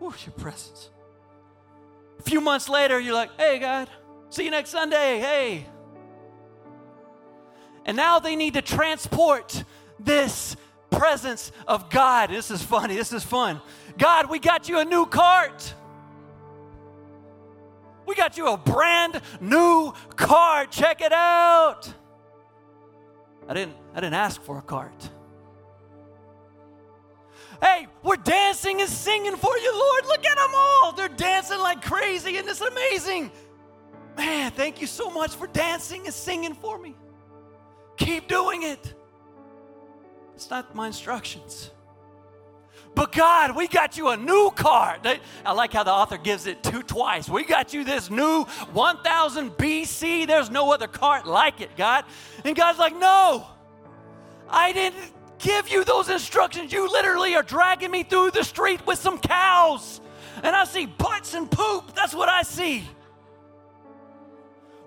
Ooh, 0.02 0.14
your 0.26 0.34
presence. 0.38 0.90
A 2.20 2.24
few 2.24 2.42
months 2.42 2.70
later, 2.70 3.00
you're 3.00 3.14
like, 3.14 3.32
hey, 3.38 3.58
God, 3.58 3.90
See 4.34 4.46
you 4.46 4.50
next 4.50 4.72
Sunday. 4.72 5.20
Hey. 5.20 5.66
And 7.86 7.96
now 7.96 8.18
they 8.18 8.36
need 8.36 8.56
to 8.56 8.64
transport 8.64 9.64
this 10.00 10.56
presence 10.90 11.52
of 11.68 11.92
God. 11.92 12.32
This 12.32 12.50
is 12.50 12.64
funny. 12.64 12.96
This 12.96 13.14
is 13.14 13.24
fun. 13.24 13.62
God, 13.96 14.32
we 14.32 14.40
got 14.40 14.68
you 14.68 14.80
a 14.80 14.86
new 14.86 15.06
cart. 15.06 15.76
We 18.08 18.16
got 18.16 18.36
you 18.36 18.48
a 18.48 18.58
brand 18.58 19.22
new 19.40 19.94
cart. 20.16 20.72
Check 20.72 21.02
it 21.02 21.14
out. 21.14 21.94
I 23.48 23.54
didn't 23.54 23.76
I 23.94 24.00
didn't 24.00 24.16
ask 24.16 24.42
for 24.42 24.58
a 24.58 24.64
cart. 24.64 25.12
Hey, 27.62 27.86
we're 28.02 28.16
dancing 28.16 28.82
and 28.82 28.90
singing 28.90 29.36
for 29.36 29.56
you, 29.60 29.74
Lord. 29.74 30.06
Look 30.08 30.26
at 30.26 30.38
them 30.38 30.52
all. 30.56 30.92
They're 30.94 31.08
dancing 31.08 31.60
like 31.60 31.84
crazy 31.84 32.38
and 32.38 32.50
it's 32.50 32.62
amazing. 32.62 33.32
Man, 34.18 34.52
thank 34.52 34.82
you 34.82 34.88
so 34.88 35.10
much 35.10 35.36
for 35.36 35.48
dancing 35.48 36.06
and 36.06 36.14
singing 36.14 36.54
for 36.54 36.78
me. 36.78 36.96
Keep 37.98 38.28
doing 38.28 38.64
it. 38.64 38.94
It's 40.36 40.50
not 40.50 40.74
my 40.76 40.88
instructions. 40.88 41.72
But 42.96 43.12
God, 43.12 43.56
we 43.56 43.68
got 43.68 43.98
you 43.98 44.10
a 44.10 44.18
new 44.18 44.52
car. 44.56 45.00
I 45.46 45.52
like 45.54 45.74
how 45.74 45.84
the 45.84 45.92
author 45.92 46.18
gives 46.18 46.46
it 46.46 46.62
two 46.62 46.84
twice. 46.84 47.28
We 47.28 47.44
got 47.44 47.74
you 47.74 47.84
this 47.84 48.12
new 48.12 48.44
1000 48.44 49.52
BC. 49.52 50.28
There's 50.28 50.52
no 50.52 50.72
other 50.72 50.88
cart 50.88 51.26
like 51.26 51.60
it, 51.62 51.76
God. 51.76 52.06
And 52.46 52.56
God's 52.56 52.78
like, 52.78 52.96
no, 52.96 53.48
I 54.48 54.74
didn't 54.74 55.12
give 55.40 55.70
you 55.70 55.84
those 55.84 56.10
instructions. 56.10 56.72
You 56.72 56.90
literally 56.90 57.36
are 57.36 57.44
dragging 57.44 57.90
me 57.90 58.04
through 58.04 58.32
the 58.32 58.44
street 58.44 58.86
with 58.86 59.00
some 59.00 59.18
cows. 59.18 60.00
And 60.44 60.56
I 60.56 60.66
see 60.66 60.86
butts 60.86 61.34
and 61.34 61.50
poop. 61.50 61.96
That's 61.96 62.14
what 62.14 62.30
I 62.30 62.44
see. 62.44 62.84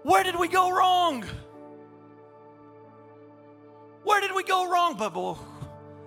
Where 0.06 0.22
did 0.22 0.38
we 0.38 0.46
go 0.46 0.70
wrong? 0.70 1.24
Where 4.04 4.20
did 4.20 4.32
we 4.36 4.44
go 4.44 4.70
wrong, 4.70 4.96
Bubble? 4.96 5.36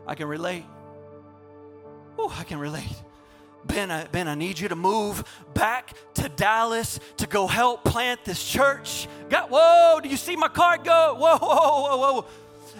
I 0.08 0.16
can 0.16 0.30
relate. 0.30 0.64
Oh, 2.18 2.34
I 2.40 2.46
can 2.46 2.60
relate. 2.60 2.96
Ben 3.66 3.92
I, 3.92 4.06
ben, 4.06 4.30
I 4.30 4.36
need 4.36 4.58
you 4.58 4.70
to 4.70 4.76
move 4.78 5.26
back 5.54 5.98
to 6.14 6.30
Dallas 6.30 7.02
to 7.18 7.28
go 7.28 7.46
help 7.46 7.84
plant 7.84 8.24
this 8.24 8.42
church. 8.42 9.10
Got, 9.30 9.50
whoa, 9.52 10.00
do 10.02 10.08
you 10.08 10.16
see 10.16 10.38
my 10.38 10.48
car 10.48 10.78
go? 10.78 11.18
Whoa, 11.20 11.38
whoa, 11.38 11.98
whoa, 11.98 11.98
whoa. 11.98 12.26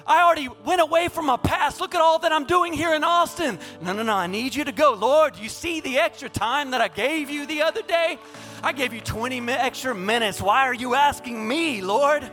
I 0.10 0.24
already 0.24 0.50
went 0.66 0.82
away 0.82 1.08
from 1.08 1.28
my 1.28 1.38
past. 1.38 1.80
Look 1.80 1.94
at 1.94 2.02
all 2.02 2.18
that 2.20 2.32
I'm 2.32 2.46
doing 2.46 2.74
here 2.74 2.96
in 2.96 3.04
Austin. 3.04 3.60
No, 3.80 3.94
no, 3.94 4.02
no, 4.02 4.16
I 4.16 4.26
need 4.26 4.56
you 4.56 4.64
to 4.64 4.72
go. 4.72 4.94
Lord, 4.94 5.38
you 5.38 5.50
see 5.50 5.82
the 5.82 6.00
extra 6.00 6.28
time 6.30 6.72
that 6.72 6.82
I 6.82 6.88
gave 6.88 7.30
you 7.30 7.46
the 7.46 7.62
other 7.62 7.84
day? 7.84 8.18
I 8.64 8.74
gave 8.74 8.92
you 8.92 9.02
20 9.02 9.40
extra 9.52 9.94
minutes. 9.94 10.42
Why 10.42 10.64
are 10.64 10.74
you 10.74 10.96
asking 10.96 11.48
me, 11.48 11.82
Lord? 11.82 12.30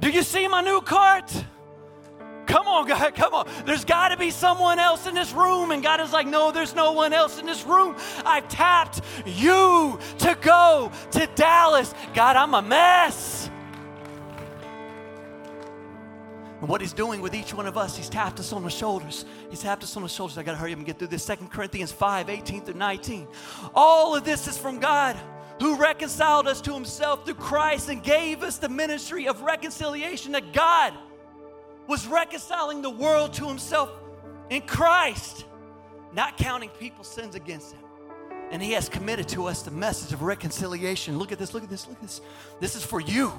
Do 0.00 0.08
you 0.08 0.22
see 0.22 0.48
my 0.48 0.62
new 0.62 0.80
cart? 0.80 1.30
Come 2.46 2.66
on, 2.66 2.88
God, 2.88 3.14
come 3.14 3.34
on. 3.34 3.46
There's 3.66 3.84
got 3.84 4.08
to 4.08 4.16
be 4.16 4.30
someone 4.30 4.78
else 4.78 5.06
in 5.06 5.14
this 5.14 5.34
room. 5.34 5.72
And 5.72 5.82
God 5.82 6.00
is 6.00 6.10
like, 6.10 6.26
No, 6.26 6.50
there's 6.50 6.74
no 6.74 6.92
one 6.92 7.12
else 7.12 7.38
in 7.38 7.44
this 7.44 7.66
room. 7.66 7.94
I've 8.24 8.48
tapped 8.48 9.02
you 9.26 9.98
to 10.20 10.38
go 10.40 10.90
to 11.10 11.28
Dallas. 11.34 11.92
God, 12.14 12.36
I'm 12.36 12.54
a 12.54 12.62
mess. 12.62 13.50
And 16.68 16.72
what 16.72 16.82
he's 16.82 16.92
doing 16.92 17.22
with 17.22 17.34
each 17.34 17.54
one 17.54 17.66
of 17.66 17.78
us, 17.78 17.96
he's 17.96 18.10
tapped 18.10 18.38
us 18.38 18.52
on 18.52 18.62
the 18.62 18.68
shoulders. 18.68 19.24
He's 19.48 19.62
tapped 19.62 19.82
us 19.84 19.96
on 19.96 20.02
the 20.02 20.08
shoulders. 20.10 20.36
I 20.36 20.42
got 20.42 20.52
to 20.52 20.58
hurry 20.58 20.72
up 20.72 20.76
and 20.76 20.86
get 20.86 20.98
through 20.98 21.08
this. 21.08 21.24
Second 21.24 21.50
Corinthians 21.50 21.90
5 21.92 22.28
18 22.28 22.60
through 22.66 22.74
19. 22.74 23.26
All 23.74 24.14
of 24.14 24.22
this 24.22 24.46
is 24.46 24.58
from 24.58 24.78
God 24.78 25.16
who 25.62 25.78
reconciled 25.78 26.46
us 26.46 26.60
to 26.60 26.74
himself 26.74 27.24
through 27.24 27.36
Christ 27.36 27.88
and 27.88 28.02
gave 28.02 28.42
us 28.42 28.58
the 28.58 28.68
ministry 28.68 29.28
of 29.28 29.40
reconciliation 29.40 30.32
that 30.32 30.52
God 30.52 30.92
was 31.86 32.06
reconciling 32.06 32.82
the 32.82 32.90
world 32.90 33.32
to 33.32 33.48
himself 33.48 33.90
in 34.50 34.60
Christ, 34.60 35.46
not 36.12 36.36
counting 36.36 36.68
people's 36.78 37.08
sins 37.08 37.34
against 37.34 37.72
him. 37.72 37.80
And 38.50 38.62
he 38.62 38.72
has 38.72 38.90
committed 38.90 39.26
to 39.28 39.46
us 39.46 39.62
the 39.62 39.70
message 39.70 40.12
of 40.12 40.20
reconciliation. 40.20 41.18
Look 41.18 41.32
at 41.32 41.38
this, 41.38 41.54
look 41.54 41.62
at 41.62 41.70
this, 41.70 41.88
look 41.88 41.96
at 41.96 42.02
this. 42.02 42.20
This 42.60 42.76
is 42.76 42.84
for 42.84 43.00
you. 43.00 43.32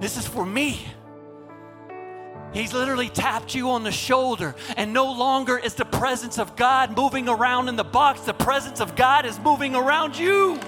This 0.00 0.16
is 0.16 0.26
for 0.26 0.44
me. 0.44 0.84
He's 2.52 2.72
literally 2.72 3.08
tapped 3.08 3.54
you 3.54 3.70
on 3.70 3.84
the 3.84 3.92
shoulder, 3.92 4.54
and 4.76 4.92
no 4.92 5.12
longer 5.12 5.58
is 5.58 5.74
the 5.74 5.84
presence 5.84 6.38
of 6.38 6.56
God 6.56 6.96
moving 6.96 7.28
around 7.28 7.68
in 7.68 7.76
the 7.76 7.84
box. 7.84 8.22
The 8.22 8.32
presence 8.32 8.80
of 8.80 8.96
God 8.96 9.26
is 9.26 9.38
moving 9.40 9.74
around 9.74 10.18
you. 10.18 10.58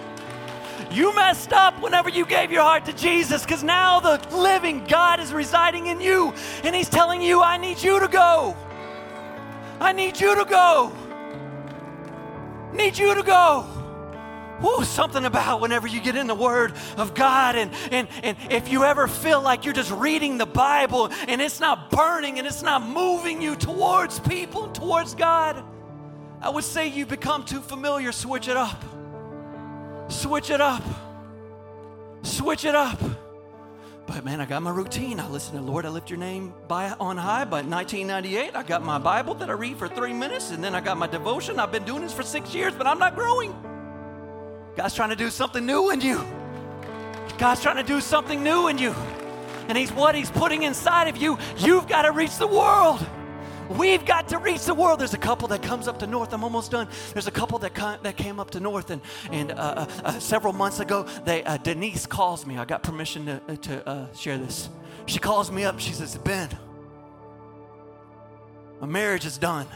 You 0.91 1.15
messed 1.15 1.53
up 1.53 1.81
whenever 1.81 2.11
you 2.11 2.27
gave 2.27 2.51
your 2.51 2.63
heart 2.63 2.85
to 2.87 2.93
Jesus 2.93 3.43
because 3.43 3.63
now 3.63 4.01
the 4.01 4.21
living 4.37 4.85
God 4.87 5.21
is 5.21 5.33
residing 5.33 5.87
in 5.87 6.01
you, 6.01 6.35
and 6.65 6.75
He's 6.75 6.89
telling 6.89 7.23
you, 7.23 7.41
I 7.43 7.57
need 7.57 7.83
you 7.83 8.01
to 8.01 8.09
go. 8.09 8.57
I 9.81 9.93
need 9.93 10.21
you 10.21 10.35
to 10.35 10.45
go. 10.45 10.93
Need 12.75 12.99
you 12.99 13.15
to 13.15 13.23
go. 13.23 13.80
Whoa, 14.61 14.83
something 14.83 15.25
about 15.25 15.61
whenever 15.61 15.87
you 15.87 16.01
get 16.01 16.17
in 16.17 16.27
the 16.27 16.35
Word 16.35 16.75
of 16.99 17.15
God, 17.15 17.57
and, 17.57 17.71
and, 17.91 18.09
and 18.23 18.37
if 18.51 18.71
you 18.71 18.85
ever 18.85 19.09
feel 19.09 19.41
like 19.41 19.65
you're 19.65 19.75
just 19.75 19.91
reading 19.91 20.37
the 20.37 20.47
Bible 20.47 21.11
and 21.29 21.41
it's 21.41 21.61
not 21.61 21.91
burning 21.91 22.39
and 22.39 22.47
it's 22.47 22.63
not 22.63 22.83
moving 22.83 23.41
you 23.41 23.57
towards 23.57 24.21
people, 24.21 24.69
towards 24.69 25.15
God, 25.15 25.65
I 26.43 26.51
would 26.51 26.65
say 26.65 26.89
you 26.89 27.07
become 27.07 27.45
too 27.45 27.61
familiar. 27.61 28.13
Switch 28.13 28.49
it 28.49 28.57
up. 28.57 28.85
Switch 30.09 30.51
it 30.51 30.61
up. 30.61 30.83
Switch 32.23 32.65
it 32.65 32.75
up. 32.75 33.01
But 34.07 34.25
man, 34.25 34.41
I 34.41 34.45
got 34.45 34.63
my 34.63 34.71
routine. 34.71 35.21
I 35.21 35.29
listen 35.29 35.55
to 35.55 35.63
Lord, 35.63 35.87
I 35.87 35.89
lift 35.89 36.11
your 36.11 36.19
name 36.19 36.53
by 36.67 36.91
on 36.99 37.17
high. 37.17 37.45
But 37.45 37.65
1998, 37.65 38.57
I 38.57 38.63
got 38.63 38.83
my 38.83 38.99
Bible 38.99 39.35
that 39.35 39.49
I 39.49 39.53
read 39.53 39.77
for 39.77 39.89
three 39.89 40.13
minutes, 40.13 40.51
and 40.51 40.63
then 40.65 40.75
I 40.75 40.81
got 40.81 40.99
my 40.99 41.07
devotion. 41.07 41.61
I've 41.61 41.73
been 41.73 41.85
doing 41.85 42.03
this 42.03 42.13
for 42.13 42.23
six 42.23 42.55
years, 42.55 42.75
but 42.75 42.87
I'm 42.87 42.99
not 42.99 43.15
growing. 43.15 43.55
God's 44.77 44.95
trying 44.95 45.11
to 45.11 45.17
do 45.17 45.31
something 45.31 45.65
new 45.65 45.91
in 45.91 46.01
you. 46.01 46.25
God's 47.39 47.63
trying 47.63 47.77
to 47.77 47.83
do 47.83 48.01
something 48.01 48.43
new 48.43 48.69
in 48.69 48.79
you. 48.79 48.95
And 49.69 49.77
He's 49.77 49.93
what 49.93 50.15
He's 50.15 50.31
putting 50.31 50.63
inside 50.63 51.09
of 51.09 51.17
you. 51.17 51.39
You've 51.57 51.89
got 51.89 52.03
to 52.03 52.13
reach 52.13 52.37
the 52.37 52.47
world. 52.47 53.05
We've 53.71 54.05
got 54.05 54.29
to 54.31 54.39
reach 54.39 54.65
the 54.65 54.75
world. 54.75 54.99
There's 54.99 55.15
a 55.15 55.19
couple 55.19 55.47
that 55.49 55.63
comes 55.63 55.87
up 55.87 56.01
to 56.01 56.07
North. 56.07 56.33
I'm 56.33 56.43
almost 56.43 56.73
done. 56.73 56.89
There's 57.13 57.29
a 57.29 57.31
couple 57.31 57.59
that 57.61 57.73
come, 57.73 58.01
that 58.03 58.17
came 58.17 58.41
up 58.41 58.51
to 58.51 58.61
North, 58.61 58.91
and 58.91 59.01
and 59.31 59.53
uh, 59.53 59.55
uh, 59.55 59.87
uh 60.05 60.19
several 60.19 60.53
months 60.53 60.81
ago, 60.81 61.05
they 61.25 61.45
uh, 61.45 61.57
Denise 61.57 62.05
calls 62.05 62.47
me. 62.47 62.59
I 62.59 62.65
got 62.65 62.83
permission 62.83 63.27
to 63.27 63.41
uh, 63.49 63.57
to 63.57 63.89
uh, 63.89 64.13
share 64.13 64.39
this. 64.39 64.69
She 65.07 65.21
calls 65.21 65.53
me 65.53 65.63
up. 65.63 65.79
She 65.79 65.93
says, 65.93 66.19
"Ben, 66.19 66.49
my 68.81 68.89
marriage 68.89 69.25
is 69.25 69.39
done." 69.39 69.69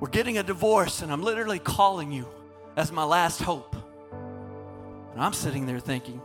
We're 0.00 0.08
getting 0.10 0.38
a 0.38 0.42
divorce, 0.42 1.02
and 1.02 1.12
I'm 1.12 1.22
literally 1.22 1.58
calling 1.58 2.12
you 2.12 2.26
as 2.76 2.90
my 2.90 3.04
last 3.04 3.40
hope. 3.40 3.76
And 5.12 5.22
I'm 5.22 5.32
sitting 5.32 5.66
there 5.66 5.78
thinking, 5.78 6.20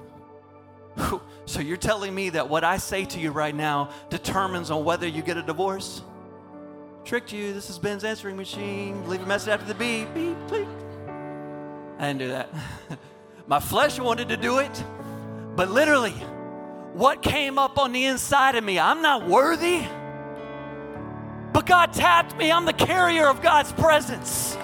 so 1.46 1.60
you're 1.60 1.78
telling 1.78 2.14
me 2.14 2.32
that 2.32 2.50
what 2.50 2.64
I 2.64 2.78
say 2.78 3.06
to 3.06 3.20
you 3.20 3.32
right 3.32 3.56
now 3.56 3.92
determines 4.10 4.72
on 4.72 4.84
whether 4.84 5.08
you 5.08 5.22
get 5.22 5.38
a 5.38 5.44
divorce? 5.44 6.02
Tricked 7.06 7.32
you. 7.32 7.54
This 7.54 7.70
is 7.70 7.80
Ben's 7.80 8.04
answering 8.04 8.36
machine. 8.36 9.08
Leave 9.08 9.22
a 9.22 9.26
message 9.26 9.50
after 9.50 9.66
the 9.66 9.76
beep. 9.76 10.14
Beep, 10.14 10.38
beep. 10.52 10.68
I 11.98 12.08
didn't 12.08 12.20
do 12.20 12.28
that. 12.30 12.50
My 13.48 13.60
flesh 13.60 14.00
wanted 14.00 14.30
to 14.30 14.38
do 14.38 14.60
it, 14.60 14.84
but 15.56 15.72
literally, 15.72 16.14
what 16.94 17.22
came 17.22 17.58
up 17.58 17.80
on 17.80 17.92
the 17.94 18.06
inside 18.06 18.56
of 18.56 18.64
me, 18.64 18.78
I'm 18.78 19.02
not 19.02 19.28
worthy. 19.28 19.82
But 21.54 21.66
God 21.66 21.94
tapped 21.94 22.38
me. 22.38 22.52
I'm 22.52 22.66
the 22.66 22.74
carrier 22.74 23.28
of 23.28 23.42
God's 23.42 23.72
presence. 23.72 24.58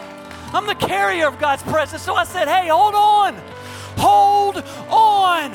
I'm 0.53 0.67
the 0.67 0.75
carrier 0.75 1.27
of 1.27 1.39
God's 1.39 1.63
presence. 1.63 2.01
So 2.01 2.15
I 2.15 2.23
said, 2.23 2.47
hey, 2.47 2.67
hold 2.67 2.95
on. 2.95 3.35
Hold 3.97 4.57
on 4.89 5.51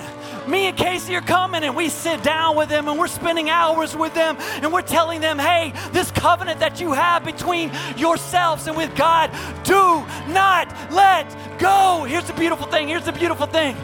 me 0.51 0.67
and 0.67 0.77
Casey 0.77 1.15
are 1.15 1.21
coming 1.21 1.63
and 1.63 1.77
we 1.77 1.89
sit 1.89 2.23
down 2.23 2.57
with 2.57 2.69
them 2.69 2.89
and 2.89 2.99
we're 2.99 3.07
spending 3.07 3.51
hours 3.51 3.97
with 3.97 4.15
them 4.15 4.37
and 4.39 4.73
we're 4.73 4.83
telling 4.83 5.21
them, 5.21 5.39
hey, 5.39 5.73
this 5.93 6.11
covenant 6.11 6.61
that 6.61 6.81
you 6.81 6.93
have 6.93 7.25
between 7.25 7.71
yourselves 7.97 8.67
and 8.67 8.77
with 8.77 8.95
God, 8.97 9.31
do 9.65 10.05
not 10.33 10.69
let 10.91 11.29
go. 11.59 12.05
Here's 12.05 12.27
the 12.27 12.33
beautiful 12.33 12.67
thing. 12.67 12.89
Here's 12.89 13.05
the 13.05 13.13
beautiful 13.13 13.47
thing. 13.47 13.77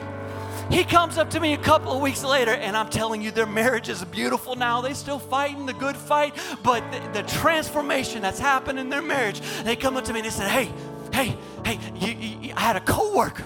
He 0.70 0.84
comes 0.84 1.18
up 1.18 1.30
to 1.30 1.40
me 1.40 1.54
a 1.54 1.58
couple 1.58 1.92
of 1.92 2.00
weeks 2.02 2.24
later, 2.24 2.52
and 2.52 2.76
I'm 2.76 2.88
telling 2.88 3.22
you, 3.22 3.30
their 3.30 3.46
marriage 3.46 3.88
is 3.88 4.04
beautiful 4.04 4.56
now. 4.56 4.80
They 4.80 4.94
still 4.94 5.18
fighting 5.18 5.66
the 5.66 5.72
good 5.72 5.96
fight, 5.96 6.34
but 6.62 6.82
the, 6.90 7.22
the 7.22 7.28
transformation 7.28 8.22
that's 8.22 8.38
happened 8.38 8.78
in 8.78 8.88
their 8.88 9.02
marriage. 9.02 9.40
They 9.62 9.76
come 9.76 9.96
up 9.96 10.04
to 10.04 10.12
me 10.12 10.20
and 10.20 10.26
they 10.26 10.30
said, 10.30 10.48
"Hey, 10.48 10.72
hey, 11.12 11.36
hey, 11.64 11.78
you, 11.96 12.12
you, 12.12 12.54
I 12.56 12.60
had 12.60 12.76
a 12.76 12.80
coworker 12.80 13.44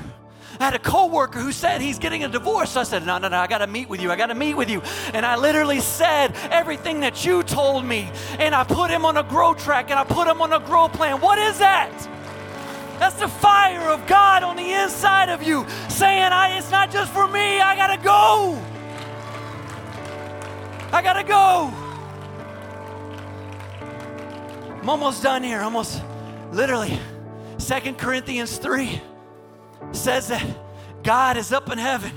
I 0.60 0.64
had 0.64 0.74
a 0.74 0.78
coworker 0.78 1.40
who 1.40 1.52
said 1.52 1.80
he's 1.80 1.98
getting 1.98 2.22
a 2.22 2.28
divorce. 2.28 2.76
I 2.76 2.82
said, 2.82 3.06
No, 3.06 3.16
no, 3.16 3.28
no, 3.28 3.38
I 3.38 3.46
got 3.46 3.58
to 3.58 3.66
meet 3.66 3.88
with 3.88 4.02
you. 4.02 4.12
I 4.12 4.16
got 4.16 4.26
to 4.26 4.34
meet 4.34 4.52
with 4.52 4.68
you. 4.68 4.82
And 5.14 5.24
I 5.24 5.36
literally 5.36 5.80
said 5.80 6.36
everything 6.50 7.00
that 7.00 7.24
you 7.24 7.42
told 7.42 7.86
me. 7.86 8.10
And 8.38 8.54
I 8.54 8.64
put 8.64 8.90
him 8.90 9.06
on 9.06 9.16
a 9.16 9.22
grow 9.22 9.54
track 9.54 9.90
and 9.90 9.98
I 9.98 10.04
put 10.04 10.28
him 10.28 10.42
on 10.42 10.52
a 10.52 10.60
grow 10.60 10.88
plan. 10.88 11.18
What 11.22 11.38
is 11.38 11.58
that? 11.60 11.90
That's 13.00 13.16
the 13.16 13.28
fire 13.28 13.88
of 13.88 14.06
God 14.06 14.42
on 14.42 14.56
the 14.56 14.72
inside 14.72 15.30
of 15.30 15.42
you 15.42 15.66
saying, 15.88 16.32
I, 16.32 16.58
It's 16.58 16.70
not 16.70 16.90
just 16.90 17.10
for 17.14 17.26
me. 17.26 17.58
I 17.58 17.74
got 17.74 17.96
to 17.96 17.96
go. 17.96 18.62
I 20.92 21.00
got 21.00 21.14
to 21.14 21.22
go. 21.22 21.72
I'm 24.82 24.88
almost 24.90 25.22
done 25.22 25.42
here. 25.42 25.60
Almost 25.62 26.02
literally. 26.52 27.00
Second 27.56 27.96
Corinthians 27.96 28.58
3 28.58 29.00
says 29.92 30.28
that 30.28 30.44
God 31.02 31.38
is 31.38 31.52
up 31.52 31.72
in 31.72 31.78
heaven 31.78 32.12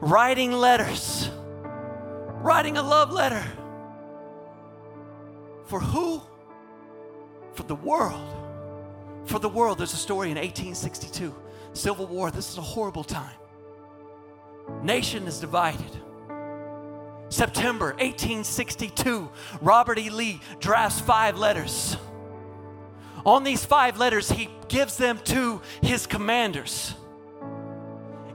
writing 0.00 0.52
letters, 0.52 1.28
writing 2.40 2.78
a 2.78 2.82
love 2.82 3.12
letter. 3.12 3.44
For 5.66 5.80
who? 5.80 6.22
For 7.52 7.64
the 7.64 7.74
world. 7.74 8.33
For 9.26 9.38
the 9.38 9.48
world. 9.48 9.78
There's 9.78 9.92
a 9.92 9.96
story 9.96 10.30
in 10.30 10.36
1862, 10.36 11.34
Civil 11.72 12.06
War. 12.06 12.30
This 12.30 12.50
is 12.50 12.58
a 12.58 12.62
horrible 12.62 13.04
time. 13.04 13.36
Nation 14.82 15.26
is 15.26 15.40
divided. 15.40 15.90
September 17.28 17.86
1862, 17.94 19.28
Robert 19.60 19.98
E. 19.98 20.10
Lee 20.10 20.40
drafts 20.60 21.00
five 21.00 21.38
letters. 21.38 21.96
On 23.26 23.42
these 23.42 23.64
five 23.64 23.98
letters, 23.98 24.30
he 24.30 24.48
gives 24.68 24.96
them 24.96 25.18
to 25.24 25.60
his 25.82 26.06
commanders. 26.06 26.94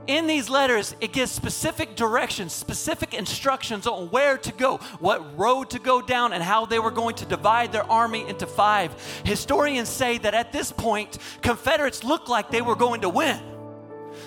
In 0.06 0.26
these 0.26 0.48
letters, 0.48 0.96
it 1.00 1.12
gives 1.12 1.30
specific 1.30 1.94
directions, 1.94 2.52
specific 2.52 3.14
instructions 3.14 3.86
on 3.86 4.10
where 4.10 4.38
to 4.38 4.52
go, 4.52 4.78
what 4.98 5.38
road 5.38 5.70
to 5.70 5.78
go 5.78 6.00
down, 6.00 6.32
and 6.32 6.42
how 6.42 6.66
they 6.66 6.78
were 6.78 6.90
going 6.90 7.14
to 7.16 7.26
divide 7.26 7.70
their 7.70 7.88
army 7.90 8.26
into 8.26 8.46
five. 8.46 8.92
Historians 9.24 9.88
say 9.88 10.18
that 10.18 10.34
at 10.34 10.52
this 10.52 10.72
point, 10.72 11.18
Confederates 11.42 12.02
looked 12.02 12.28
like 12.28 12.50
they 12.50 12.62
were 12.62 12.74
going 12.74 13.02
to 13.02 13.08
win. 13.08 13.40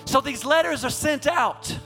So 0.04 0.20
these 0.20 0.44
letters 0.44 0.84
are 0.84 0.90
sent 0.90 1.26
out. 1.26 1.76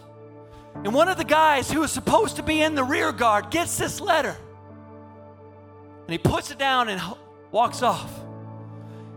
And 0.74 0.94
one 0.94 1.08
of 1.08 1.16
the 1.16 1.24
guys 1.24 1.70
who 1.70 1.80
was 1.80 1.90
supposed 1.90 2.36
to 2.36 2.42
be 2.42 2.62
in 2.62 2.74
the 2.74 2.84
rear 2.84 3.10
guard 3.10 3.50
gets 3.50 3.78
this 3.78 4.00
letter. 4.00 4.36
And 6.02 6.10
he 6.10 6.18
puts 6.18 6.50
it 6.50 6.58
down 6.58 6.88
and 6.88 7.00
walks 7.50 7.82
off. 7.82 8.12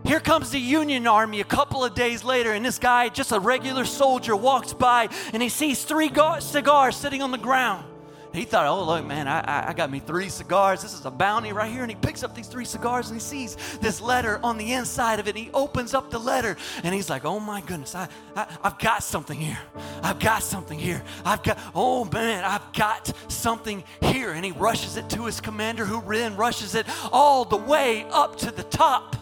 Here 0.04 0.20
comes 0.20 0.50
the 0.50 0.58
Union 0.58 1.06
Army 1.06 1.40
a 1.40 1.44
couple 1.44 1.84
of 1.84 1.94
days 1.94 2.24
later, 2.24 2.52
and 2.52 2.64
this 2.64 2.78
guy, 2.78 3.08
just 3.08 3.32
a 3.32 3.38
regular 3.38 3.84
soldier, 3.84 4.34
walks 4.34 4.72
by 4.72 5.08
and 5.32 5.42
he 5.42 5.48
sees 5.48 5.84
three 5.84 6.10
cigars 6.40 6.96
sitting 6.96 7.22
on 7.22 7.30
the 7.30 7.38
ground. 7.38 7.84
He 8.32 8.44
thought, 8.44 8.66
oh, 8.66 8.84
look, 8.84 9.04
man, 9.04 9.28
I, 9.28 9.68
I 9.68 9.72
got 9.74 9.90
me 9.90 9.98
three 9.98 10.30
cigars. 10.30 10.80
This 10.80 10.94
is 10.94 11.04
a 11.04 11.10
bounty 11.10 11.52
right 11.52 11.70
here. 11.70 11.82
And 11.82 11.90
he 11.90 11.96
picks 11.96 12.22
up 12.22 12.34
these 12.34 12.48
three 12.48 12.64
cigars 12.64 13.10
and 13.10 13.20
he 13.20 13.20
sees 13.20 13.56
this 13.80 14.00
letter 14.00 14.40
on 14.42 14.56
the 14.56 14.72
inside 14.72 15.20
of 15.20 15.28
it. 15.28 15.36
And 15.36 15.44
he 15.44 15.50
opens 15.52 15.92
up 15.92 16.10
the 16.10 16.18
letter 16.18 16.56
and 16.82 16.94
he's 16.94 17.10
like, 17.10 17.26
oh 17.26 17.38
my 17.38 17.60
goodness, 17.60 17.94
I, 17.94 18.08
I, 18.34 18.46
I've 18.62 18.78
got 18.78 19.02
something 19.02 19.38
here. 19.38 19.58
I've 20.02 20.18
got 20.18 20.42
something 20.42 20.78
here. 20.78 21.02
I've 21.26 21.42
got, 21.42 21.58
oh 21.74 22.06
man, 22.06 22.42
I've 22.44 22.72
got 22.72 23.12
something 23.28 23.84
here. 24.00 24.32
And 24.32 24.44
he 24.44 24.52
rushes 24.52 24.96
it 24.96 25.10
to 25.10 25.26
his 25.26 25.38
commander, 25.40 25.84
who 25.84 26.02
then 26.10 26.34
rushes 26.36 26.74
it 26.74 26.86
all 27.12 27.44
the 27.44 27.58
way 27.58 28.06
up 28.10 28.36
to 28.38 28.50
the 28.50 28.64
top. 28.64 29.16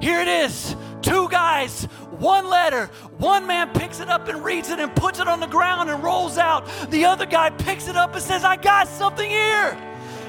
Here 0.00 0.20
it 0.20 0.28
is 0.28 0.76
two 1.06 1.28
guys, 1.28 1.84
one 2.18 2.50
letter. 2.50 2.86
One 3.18 3.46
man 3.46 3.70
picks 3.72 4.00
it 4.00 4.08
up 4.08 4.26
and 4.28 4.44
reads 4.44 4.70
it 4.70 4.80
and 4.80 4.94
puts 4.94 5.20
it 5.20 5.28
on 5.28 5.38
the 5.38 5.46
ground 5.46 5.88
and 5.88 6.02
rolls 6.02 6.36
out. 6.36 6.66
The 6.90 7.04
other 7.04 7.26
guy 7.26 7.50
picks 7.50 7.86
it 7.86 7.96
up 7.96 8.14
and 8.14 8.22
says, 8.22 8.44
I 8.44 8.56
got 8.56 8.88
something 8.88 9.28
here. 9.28 9.78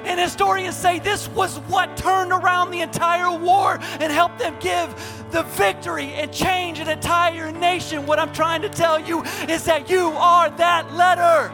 And 0.05 0.19
historians 0.19 0.75
say 0.75 0.99
this 0.99 1.27
was 1.29 1.57
what 1.61 1.97
turned 1.97 2.31
around 2.31 2.71
the 2.71 2.81
entire 2.81 3.35
war 3.37 3.79
and 3.99 4.13
helped 4.13 4.39
them 4.39 4.55
give 4.59 4.93
the 5.31 5.43
victory 5.43 6.13
and 6.13 6.31
change 6.31 6.79
an 6.79 6.87
entire 6.87 7.51
nation. 7.51 8.05
What 8.05 8.19
I'm 8.19 8.31
trying 8.31 8.61
to 8.61 8.69
tell 8.69 8.99
you 8.99 9.23
is 9.49 9.65
that 9.65 9.89
you 9.89 10.09
are 10.11 10.49
that 10.51 10.93
letter. 10.93 11.51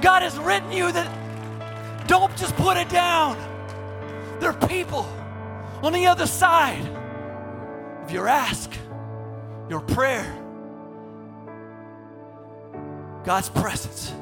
God 0.00 0.22
has 0.22 0.38
written 0.38 0.70
you 0.70 0.90
that 0.92 2.06
don't 2.08 2.34
just 2.36 2.56
put 2.56 2.76
it 2.76 2.88
down. 2.88 3.36
There 4.40 4.50
are 4.50 4.68
people 4.68 5.06
on 5.82 5.92
the 5.92 6.06
other 6.06 6.26
side 6.26 7.01
of 8.02 8.10
your 8.10 8.28
ask, 8.28 8.70
your 9.68 9.80
prayer. 9.80 10.26
God's 13.24 13.48
presence. 13.48 14.12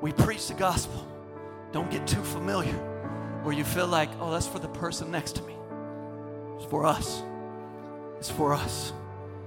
We 0.00 0.12
preach 0.12 0.48
the 0.48 0.54
gospel. 0.54 1.06
Don't 1.72 1.90
get 1.90 2.06
too 2.06 2.22
familiar 2.22 2.74
where 3.42 3.54
you 3.54 3.64
feel 3.64 3.86
like, 3.86 4.10
oh, 4.20 4.30
that's 4.30 4.46
for 4.46 4.58
the 4.58 4.68
person 4.68 5.10
next 5.10 5.36
to 5.36 5.42
me. 5.42 5.54
It's 6.56 6.66
for 6.66 6.86
us. 6.86 7.22
It's 8.18 8.30
for 8.30 8.54
us. 8.54 8.92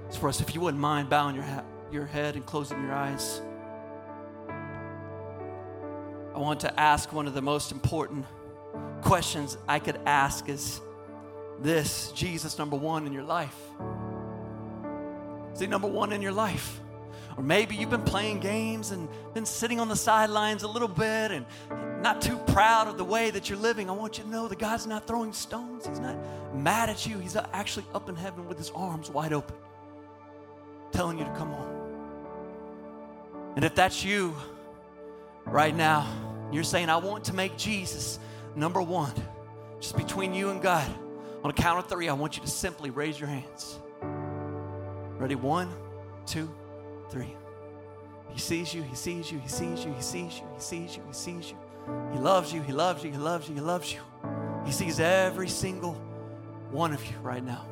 It's 0.08 0.16
for 0.16 0.28
us. 0.28 0.40
If 0.40 0.54
you 0.54 0.60
wouldn't 0.60 0.80
mind 0.80 1.10
bowing 1.10 1.34
your, 1.34 1.44
ha- 1.44 1.64
your 1.90 2.06
head 2.06 2.36
and 2.36 2.46
closing 2.46 2.80
your 2.82 2.92
eyes, 2.92 3.42
I 6.34 6.38
want 6.38 6.60
to 6.60 6.80
ask 6.80 7.12
one 7.12 7.26
of 7.26 7.34
the 7.34 7.42
most 7.42 7.72
important 7.72 8.24
questions 9.02 9.58
I 9.66 9.78
could 9.78 10.00
ask 10.06 10.48
is 10.48 10.80
this 11.60 12.12
Jesus 12.12 12.58
number 12.58 12.76
one 12.76 13.06
in 13.06 13.12
your 13.12 13.24
life? 13.24 13.56
Is 15.52 15.60
he 15.60 15.66
number 15.66 15.88
one 15.88 16.12
in 16.12 16.22
your 16.22 16.32
life? 16.32 16.80
Or 17.36 17.42
maybe 17.42 17.76
you've 17.76 17.90
been 17.90 18.02
playing 18.02 18.40
games 18.40 18.90
and 18.90 19.08
been 19.32 19.46
sitting 19.46 19.78
on 19.78 19.88
the 19.88 19.96
sidelines 19.96 20.64
a 20.64 20.68
little 20.68 20.88
bit 20.88 21.30
and 21.30 21.46
not 22.02 22.20
too 22.20 22.36
proud 22.48 22.88
of 22.88 22.98
the 22.98 23.04
way 23.04 23.30
that 23.30 23.48
you're 23.48 23.58
living. 23.58 23.88
I 23.88 23.92
want 23.92 24.18
you 24.18 24.24
to 24.24 24.30
know 24.30 24.48
that 24.48 24.58
God's 24.58 24.86
not 24.86 25.06
throwing 25.06 25.32
stones. 25.32 25.86
He's 25.86 26.00
not 26.00 26.16
mad 26.54 26.90
at 26.90 27.06
you. 27.06 27.18
He's 27.18 27.36
actually 27.36 27.86
up 27.94 28.08
in 28.08 28.16
heaven 28.16 28.48
with 28.48 28.58
his 28.58 28.70
arms 28.70 29.10
wide 29.10 29.32
open, 29.32 29.54
telling 30.90 31.18
you 31.18 31.24
to 31.24 31.30
come 31.32 31.50
home. 31.50 31.74
And 33.56 33.64
if 33.64 33.74
that's 33.74 34.04
you 34.04 34.34
right 35.44 35.74
now, 35.74 36.06
you're 36.52 36.64
saying, 36.64 36.88
I 36.88 36.96
want 36.96 37.24
to 37.24 37.34
make 37.34 37.56
Jesus 37.56 38.18
number 38.56 38.82
one, 38.82 39.12
just 39.80 39.96
between 39.96 40.34
you 40.34 40.50
and 40.50 40.62
God. 40.62 40.88
On 41.44 41.50
a 41.50 41.52
count 41.52 41.78
of 41.78 41.88
three, 41.88 42.08
I 42.08 42.12
want 42.14 42.36
you 42.36 42.42
to 42.42 42.48
simply 42.48 42.90
raise 42.90 43.18
your 43.18 43.28
hands. 43.28 43.78
Ready? 45.18 45.34
One, 45.34 45.72
two, 46.26 46.52
three. 47.10 47.34
He 48.30 48.40
sees 48.40 48.74
you, 48.74 48.82
he 48.82 48.94
sees 48.94 49.30
you, 49.30 49.38
he 49.38 49.48
sees 49.48 49.84
you, 49.84 49.92
he 49.92 50.02
sees 50.02 50.38
you, 50.38 50.44
he 50.54 50.60
sees 50.60 50.96
you, 50.96 51.02
he 51.06 51.12
sees 51.12 51.50
you. 51.50 51.56
He 52.12 52.18
loves 52.18 52.52
you, 52.52 52.62
he 52.62 52.72
loves 52.72 53.02
you, 53.04 53.10
he 53.10 53.16
loves 53.16 53.48
you, 53.48 53.54
he 53.54 53.60
loves 53.60 53.92
you. 53.92 54.00
He 54.66 54.72
sees 54.72 55.00
every 55.00 55.48
single 55.48 55.94
one 56.70 56.92
of 56.92 57.04
you 57.06 57.16
right 57.22 57.42
now. 57.42 57.66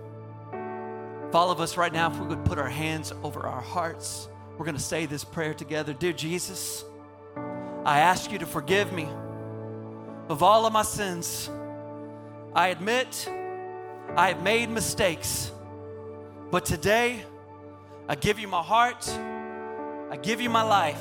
If 1.28 1.34
all 1.34 1.50
of 1.50 1.60
us 1.60 1.76
right 1.76 1.92
now, 1.92 2.10
if 2.10 2.18
we 2.18 2.26
would 2.26 2.44
put 2.44 2.58
our 2.58 2.68
hands 2.68 3.12
over 3.22 3.40
our 3.40 3.60
hearts, 3.60 4.28
we're 4.56 4.64
going 4.64 4.76
to 4.76 4.82
say 4.82 5.06
this 5.06 5.24
prayer 5.24 5.52
together. 5.52 5.92
Dear 5.92 6.12
Jesus, 6.12 6.84
I 7.84 8.00
ask 8.00 8.32
you 8.32 8.38
to 8.38 8.46
forgive 8.46 8.92
me 8.92 9.08
of 10.28 10.42
all 10.42 10.66
of 10.66 10.72
my 10.72 10.82
sins. 10.82 11.50
I 12.54 12.68
admit 12.68 13.28
I 14.14 14.28
have 14.28 14.42
made 14.42 14.70
mistakes, 14.70 15.50
but 16.50 16.64
today 16.64 17.24
I 18.08 18.14
give 18.14 18.38
you 18.38 18.48
my 18.48 18.62
heart, 18.62 19.08
I 20.10 20.16
give 20.22 20.40
you 20.40 20.48
my 20.48 20.62
life. 20.62 21.00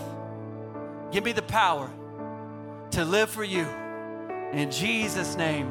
Give 1.12 1.24
me 1.24 1.32
the 1.32 1.44
power 1.44 1.90
to 2.92 3.06
live 3.06 3.30
for 3.30 3.44
you. 3.44 3.66
In 4.52 4.72
Jesus' 4.72 5.36
name, 5.36 5.70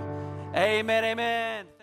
amen, 0.54 1.04
amen. 1.04 1.73